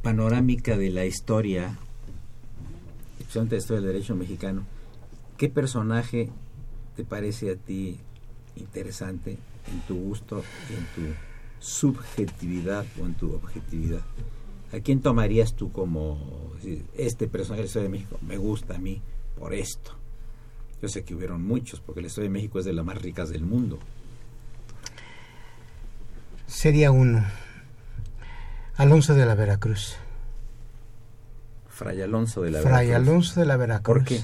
[0.01, 1.77] panorámica de la historia
[3.33, 4.63] especialmente esto del derecho mexicano,
[5.37, 6.29] ¿qué personaje
[6.95, 7.99] te parece a ti
[8.55, 9.39] interesante
[9.71, 11.13] en tu gusto en tu
[11.59, 14.01] subjetividad o en tu objetividad?
[14.71, 16.51] ¿A quién tomarías tú como
[16.95, 18.19] este personaje del Estado de México?
[18.21, 19.01] Me gusta a mí
[19.39, 19.93] por esto.
[20.79, 23.29] Yo sé que hubieron muchos, porque el Estado de México es de las más ricas
[23.29, 23.79] del mundo.
[26.45, 27.25] Sería uno.
[28.75, 29.97] Alonso de la Veracruz.
[31.73, 33.07] Fray Alonso de la Fray Veracruz.
[33.09, 33.97] Alonso de la Veracruz.
[33.97, 34.23] ¿Por qué?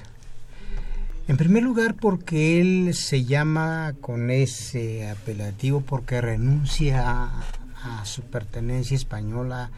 [1.28, 7.44] En primer lugar, porque él se llama con ese apelativo porque renuncia a,
[7.84, 9.72] a su pertenencia española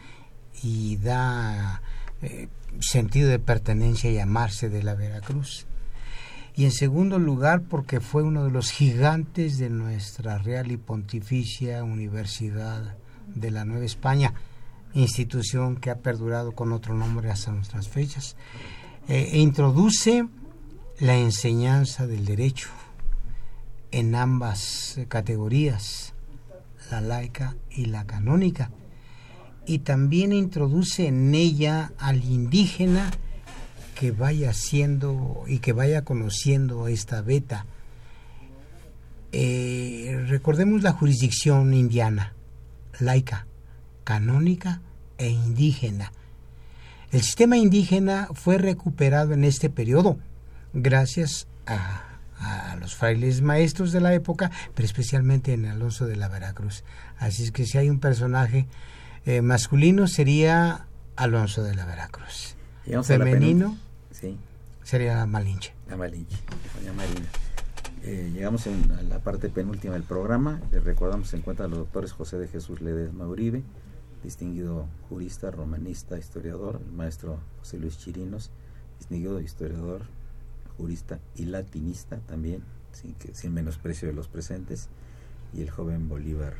[0.62, 1.82] y da
[2.22, 2.48] eh,
[2.80, 5.66] sentido de pertenencia a llamarse de la Veracruz.
[6.54, 11.82] Y en segundo lugar, porque fue uno de los gigantes de nuestra Real y Pontificia
[11.82, 12.94] Universidad
[13.34, 14.34] de la Nueva España,
[14.94, 18.36] institución que ha perdurado con otro nombre hasta nuestras fechas.
[19.08, 20.26] Eh, e introduce
[21.00, 22.68] la enseñanza del derecho
[23.90, 26.14] en ambas categorías,
[26.90, 28.70] la laica y la canónica,
[29.66, 33.10] y también introduce en ella al indígena
[33.98, 37.66] que vaya haciendo y que vaya conociendo esta beta.
[39.30, 42.34] Eh, recordemos la jurisdicción indiana,
[42.98, 43.46] laica,
[44.04, 44.80] canónica
[45.18, 46.12] e indígena.
[47.10, 50.18] El sistema indígena fue recuperado en este periodo
[50.72, 52.04] gracias a,
[52.38, 56.84] a, los frailes maestros de la época, pero especialmente en Alonso de la Veracruz.
[57.18, 58.66] Así es que si hay un personaje
[59.26, 60.86] eh, masculino sería
[61.16, 62.56] Alonso de la Veracruz.
[62.86, 63.76] A la Femenino
[64.10, 64.36] Sí,
[64.82, 65.72] sería Malinche.
[65.88, 66.36] la Malinche,
[66.80, 67.26] doña Marina.
[68.04, 70.60] Eh, llegamos en- a la parte penúltima del programa.
[70.72, 73.62] Les recordamos se encuentran los doctores José de Jesús Ledesma Uribe,
[74.22, 78.50] distinguido jurista, romanista, historiador, el maestro José Luis Chirinos,
[78.98, 80.02] distinguido historiador,
[80.76, 82.62] jurista y latinista también,
[82.92, 84.88] sin, menosprecio de los presentes,
[85.52, 86.54] y el joven Bolívar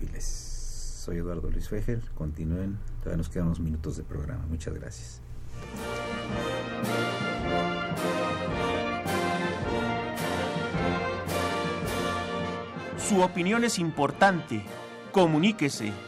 [0.00, 0.24] Viles.
[0.24, 4.44] Soy Eduardo Luis Fejer, continúen, todavía nos quedan unos minutos de programa.
[4.46, 5.22] Muchas gracias.
[13.08, 14.62] Su opinión es importante.
[15.12, 16.07] Comuníquese.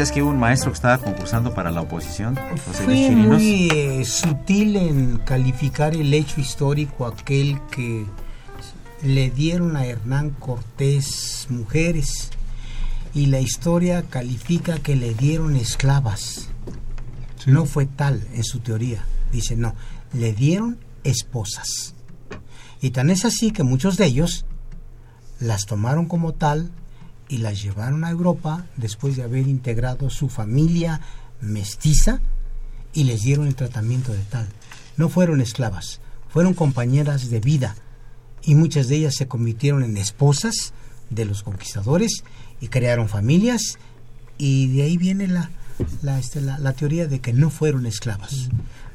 [0.00, 2.34] Decías que hubo un maestro que estaba concursando para la oposición,
[2.64, 8.06] José Luis muy eh, sutil en calificar el hecho histórico aquel que
[9.02, 12.30] le dieron a Hernán Cortés mujeres
[13.12, 16.48] y la historia califica que le dieron esclavas.
[17.44, 19.04] No fue tal en su teoría.
[19.32, 19.74] Dice, no,
[20.14, 21.94] le dieron esposas.
[22.80, 24.46] Y tan es así que muchos de ellos
[25.40, 26.70] las tomaron como tal
[27.30, 31.00] y las llevaron a Europa después de haber integrado su familia
[31.40, 32.20] mestiza
[32.92, 34.48] y les dieron el tratamiento de tal.
[34.96, 37.76] No fueron esclavas, fueron compañeras de vida
[38.42, 40.74] y muchas de ellas se convirtieron en esposas
[41.08, 42.24] de los conquistadores
[42.60, 43.78] y crearon familias
[44.36, 45.50] y de ahí viene la,
[46.02, 48.48] la, este, la, la teoría de que no fueron esclavas.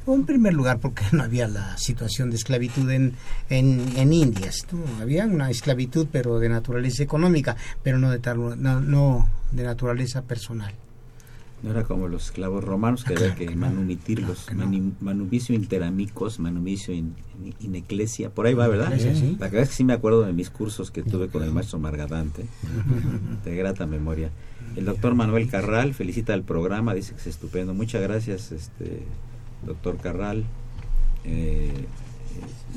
[0.06, 3.14] En primer lugar, porque no había la situación de esclavitud en,
[3.50, 4.66] en, en Indias.
[4.72, 4.80] ¿no?
[5.02, 10.22] Había una esclavitud, pero de naturaleza económica, pero no de, tal- no, no de naturaleza
[10.22, 10.74] personal.
[11.62, 14.46] No era como los esclavos romanos que había que manumitirlos.
[14.54, 18.28] Mani- Manumicio interamicos, manumicio in, in, in ecclesia.
[18.30, 18.92] Por ahí va, ¿verdad?
[18.98, 19.36] Sí, sí.
[19.40, 21.78] La verdad es que sí me acuerdo de mis cursos que tuve con el maestro
[21.78, 22.44] Margadante.
[23.44, 24.30] De grata memoria.
[24.76, 27.72] El doctor Manuel Carral felicita el programa, dice que es estupendo.
[27.72, 29.02] Muchas gracias, este
[29.64, 30.44] doctor Carral.
[31.24, 31.86] Eh,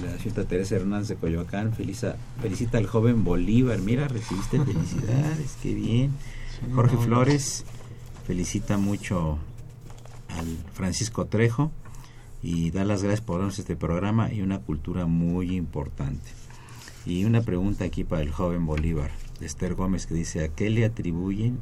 [0.02, 3.80] la señorita Teresa Hernández de Coyoacán felicita, felicita al joven Bolívar.
[3.80, 6.12] Mira, recibiste felicidades, qué bien.
[6.74, 7.66] Jorge Flores
[8.26, 9.38] felicita mucho
[10.30, 11.72] al Francisco Trejo
[12.42, 16.30] y da las gracias por darnos este programa y una cultura muy importante.
[17.06, 20.70] Y una pregunta aquí para el joven Bolívar, de Esther Gómez, que dice, ¿a qué
[20.70, 21.60] le atribuyen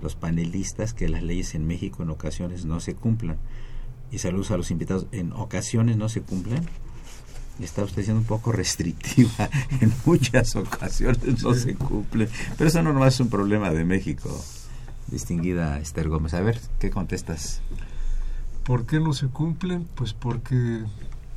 [0.00, 3.38] los panelistas que las leyes en México en ocasiones no se cumplan?
[4.12, 6.68] Y saludos a los invitados, ¿en ocasiones no se cumplen?
[7.58, 9.48] Está usted siendo un poco restrictiva,
[9.80, 14.28] en muchas ocasiones no se cumplen, pero eso no nomás es un problema de México,
[15.06, 16.34] distinguida Esther Gómez.
[16.34, 17.62] A ver, ¿qué contestas?
[18.64, 19.88] ¿Por qué no se cumplen?
[19.94, 20.84] Pues porque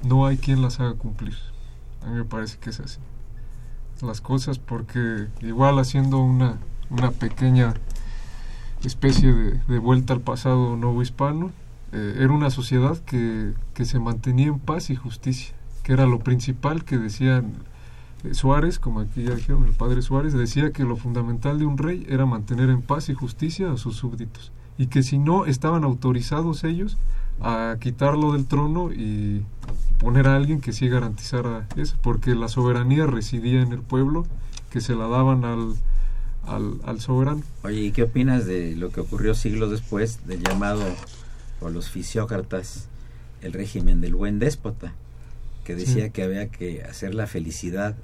[0.04, 1.36] no hay quien las haga cumplir.
[2.02, 3.00] A mí me parece que es así.
[4.02, 6.60] Las cosas porque igual haciendo una,
[6.90, 7.74] una pequeña
[8.84, 11.54] especie de, de vuelta al pasado nuevo hispano,
[11.96, 16.20] eh, era una sociedad que, que se mantenía en paz y justicia, que era lo
[16.20, 17.54] principal que decían
[18.24, 21.78] eh, Suárez, como aquí ya dijeron, el padre Suárez, decía que lo fundamental de un
[21.78, 25.84] rey era mantener en paz y justicia a sus súbditos, y que si no estaban
[25.86, 26.98] autorizados ellos
[27.42, 29.44] a quitarlo del trono y
[29.98, 34.26] poner a alguien que sí garantizara eso, porque la soberanía residía en el pueblo,
[34.70, 35.74] que se la daban al,
[36.46, 37.42] al, al soberano.
[37.64, 40.84] Oye, ¿y qué opinas de lo que ocurrió siglos después del llamado
[41.60, 42.88] por los fisiócratas
[43.42, 44.94] el régimen del buen déspota?
[45.64, 46.12] Que decía Sí.
[46.12, 47.96] que había que hacer la felicidad,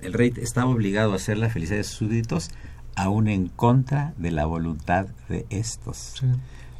[0.00, 2.50] el rey estaba obligado a hacer la felicidad de sus súbditos,
[2.94, 6.14] aún en contra de la voluntad de estos.
[6.20, 6.26] Sí.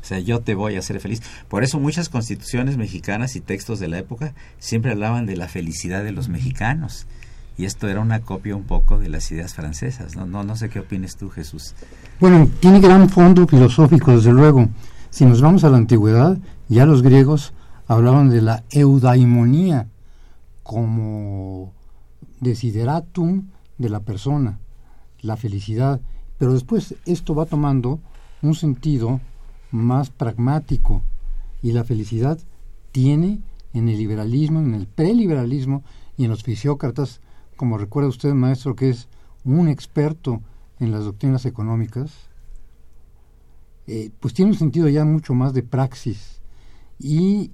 [0.01, 1.23] O sea, yo te voy a hacer feliz.
[1.49, 6.03] Por eso muchas constituciones mexicanas y textos de la época siempre hablaban de la felicidad
[6.05, 7.07] de los mexicanos.
[7.59, 10.15] Y esto era una copia un poco de las ideas francesas.
[10.15, 11.75] No, no, no sé qué opines tú, Jesús.
[12.21, 14.69] Bueno, tiene gran fondo filosófico, desde luego.
[15.19, 16.39] Si nos vamos a la antigüedad,
[16.69, 17.53] ya los griegos
[17.89, 19.89] hablaban de la eudaimonía
[20.63, 21.73] como
[22.39, 23.49] desideratum
[23.79, 24.61] de la persona,
[25.21, 26.01] la felicidad.
[26.39, 27.99] Pero después esto va tomando
[28.43, 29.21] un sentido
[29.73, 31.03] más pragmático
[31.63, 32.39] y la felicidad
[32.93, 33.41] tiene
[33.73, 35.83] en el liberalismo, en el preliberalismo
[36.17, 37.21] y en los fisiócratas,
[37.57, 39.09] como recuerda usted, maestro, que es
[39.45, 40.43] un experto
[40.79, 42.28] en las doctrinas económicas,
[43.89, 46.43] eh, pues tiene un sentido ya mucho más de praxis
[46.99, 47.53] y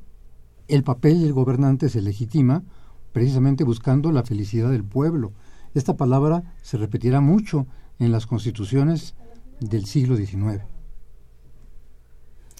[0.67, 2.65] el papel del gobernante se legitima
[3.13, 5.33] precisamente buscando la felicidad del pueblo.
[5.75, 7.69] Esta palabra se repetirá mucho
[8.01, 9.15] en las constituciones
[9.61, 10.65] del siglo XIX.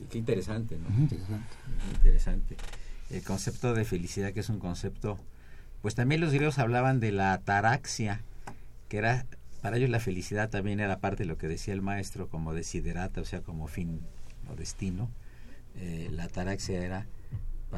[0.09, 0.89] Qué interesante, ¿no?
[0.97, 1.57] Interesante.
[1.85, 2.57] Muy interesante.
[3.11, 5.19] El concepto de felicidad, que es un concepto,
[5.83, 8.23] pues también los griegos hablaban de la ataraxia,
[8.89, 9.27] que era,
[9.65, 13.23] para ellos la felicidad también era parte de lo que decía el maestro, como desiderata,
[13.23, 14.03] o sea, como fin
[14.53, 15.09] o destino.
[15.77, 17.07] Eh, la ataraxia era,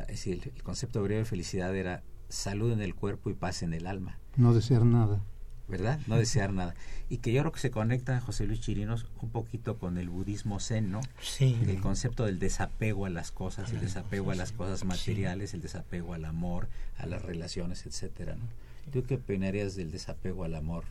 [0.00, 3.72] es decir, el concepto griego de felicidad era salud en el cuerpo y paz en
[3.72, 4.18] el alma.
[4.36, 5.22] No desear nada.
[5.68, 6.00] ¿verdad?
[6.08, 6.74] No desear nada.
[7.08, 10.58] Y que yo creo que se conecta, José Luis Chirinos, un poquito con el budismo
[10.58, 11.02] zen, ¿no?
[11.20, 11.56] Sí.
[11.68, 16.14] El concepto del desapego a las cosas, el desapego a las cosas materiales, el desapego
[16.14, 16.66] al amor,
[16.98, 18.44] a las relaciones, etcétera, ¿no?
[18.92, 20.82] ¿Tú qué opinarías del desapego al amor?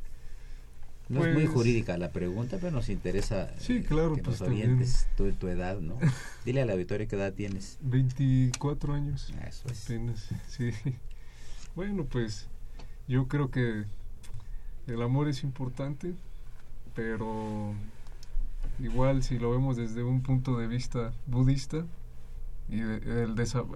[1.09, 4.41] No es muy Pues- jurídica la pregunta, pero nos interesa Sí, eh, claro, que pues
[4.41, 4.71] nos también.
[4.71, 5.07] orientes
[5.39, 5.99] tu edad, ¿no?
[6.47, 7.79] Dile al auditorio qué edad tienes.
[7.83, 9.33] 24 años.
[9.47, 9.85] Eso es.
[9.85, 10.71] Apenas, sí.
[11.75, 12.47] Bueno, pues
[13.09, 13.85] yo creo que
[14.87, 16.15] el amor es importante,
[16.95, 17.75] pero
[18.79, 21.85] igual si lo vemos desde un punto de vista budista,
[22.71, 23.67] y de- el, desa-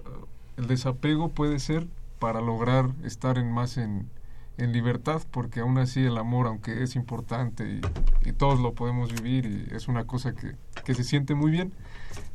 [0.57, 1.85] el desapego puede ser
[2.19, 4.09] para lograr estar en más en,
[4.57, 7.79] en libertad, porque aún así el amor, aunque es importante
[8.25, 10.53] y, todos lo podemos vivir y es una cosa que,
[10.83, 11.71] que se siente muy bien,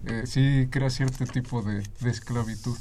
[0.07, 2.77] eh, sí crea cierto tipo de, esclavitud.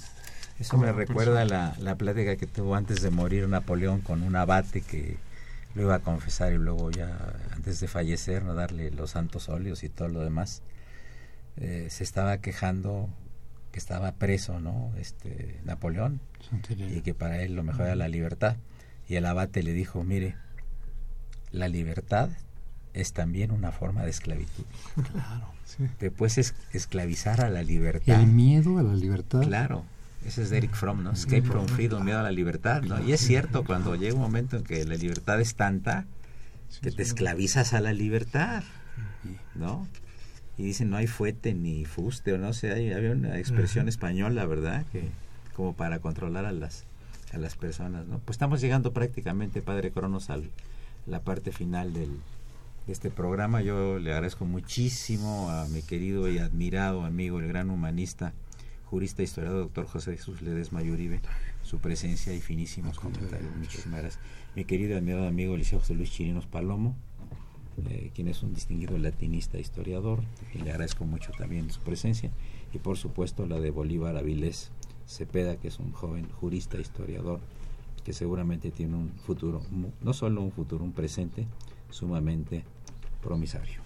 [0.58, 4.82] Eso me recuerda la, la plática que tuvo antes de morir Napoleón con un abate
[4.82, 5.18] que
[5.76, 7.18] lo iba a confesar y luego ya
[7.54, 10.62] antes de fallecer, no darle los santos óleos y todo lo demás,
[11.58, 13.10] eh, se estaba quejando
[13.72, 14.92] que estaba preso, ¿no?
[14.98, 16.20] Este Napoleón
[16.78, 18.58] y que para él lo mejor era la libertad.
[19.12, 20.38] Y el abate le dijo, mire,
[21.52, 22.30] la libertad
[22.94, 24.64] es también una forma de esclavitud.
[25.12, 25.52] Claro.
[25.66, 25.84] Sí.
[26.00, 28.22] Te puedes esclavizar a la libertad.
[28.22, 29.42] El miedo a la libertad.
[29.42, 29.84] Claro.
[30.26, 31.12] Ese es Eric Fromm, ¿no?
[31.12, 33.04] Escape from freedom, miedo a la libertad, ¿no?
[33.04, 36.06] Y es cierto, cuando llega un momento en que la libertad es tanta,
[36.82, 38.64] que te esclavizas a la libertad,
[39.56, 39.90] ¿no?
[40.58, 44.46] Y dicen, no hay fuete ni fuste, o no sé, hay, había una expresión española,
[44.46, 44.86] ¿verdad?
[44.94, 45.10] Que
[45.54, 46.86] como para controlar a las
[47.34, 48.20] a las personas, ¿no?
[48.20, 50.40] Pues estamos llegando prácticamente, Padre Cronos, a
[51.08, 52.10] la parte final del,
[52.88, 53.62] de este programa.
[53.62, 58.34] Yo le agradezco muchísimo a mi querido y admirado amigo, el gran humanista,
[58.86, 61.22] jurista, historiador, doctor José Jesús Ledesma Yuribe,
[61.64, 63.56] su presencia y finísimos comentarios.
[63.56, 64.24] Muchísimas gracias.
[64.56, 66.96] Mi querido y admirado amigo Liceo José Luis Chirinos Palomo,
[67.90, 70.22] eh, quien es un distinguido latinista historiador,
[70.54, 72.32] y le agradezco mucho también su presencia,
[72.74, 74.72] y por supuesto la de Bolívar Avilés
[75.08, 77.40] Cepeda, que es un joven jurista, historiador,
[78.04, 79.62] que seguramente tiene un futuro,
[80.02, 81.48] no solo un futuro, un presente
[81.90, 82.64] sumamente
[83.22, 83.82] promisario.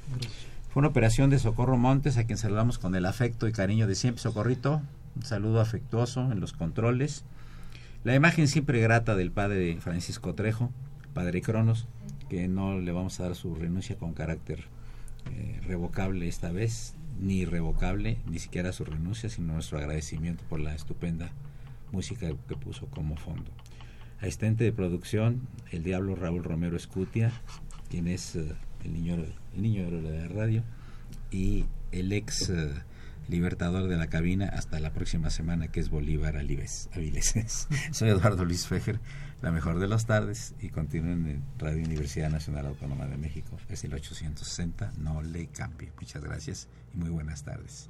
[0.69, 3.95] Fue una operación de Socorro Montes, a quien saludamos con el afecto y cariño de
[3.95, 4.21] siempre.
[4.21, 4.81] Socorrito,
[5.15, 7.23] un saludo afectuoso en los controles.
[8.03, 10.71] La imagen siempre grata del padre Francisco Trejo,
[11.13, 11.87] padre Cronos,
[12.29, 14.65] que no le vamos a dar su renuncia con carácter
[15.31, 20.75] eh, revocable esta vez, ni irrevocable, ni siquiera su renuncia, sino nuestro agradecimiento por la
[20.75, 21.31] estupenda
[21.91, 23.51] música que puso como fondo.
[24.19, 27.31] Asistente de producción, el diablo Raúl Romero Escutia,
[27.89, 28.53] quien es eh,
[28.83, 30.63] el niño el niño de la radio,
[31.31, 32.71] y el ex eh,
[33.27, 36.89] libertador de la cabina hasta la próxima semana, que es Bolívar Avilés.
[37.91, 38.99] Soy Eduardo Luis Fejer,
[39.41, 43.57] la mejor de las tardes, y continúen en Radio Universidad Nacional Autónoma de México.
[43.69, 45.91] Es el 860, no le cambie.
[45.99, 47.89] Muchas gracias y muy buenas tardes.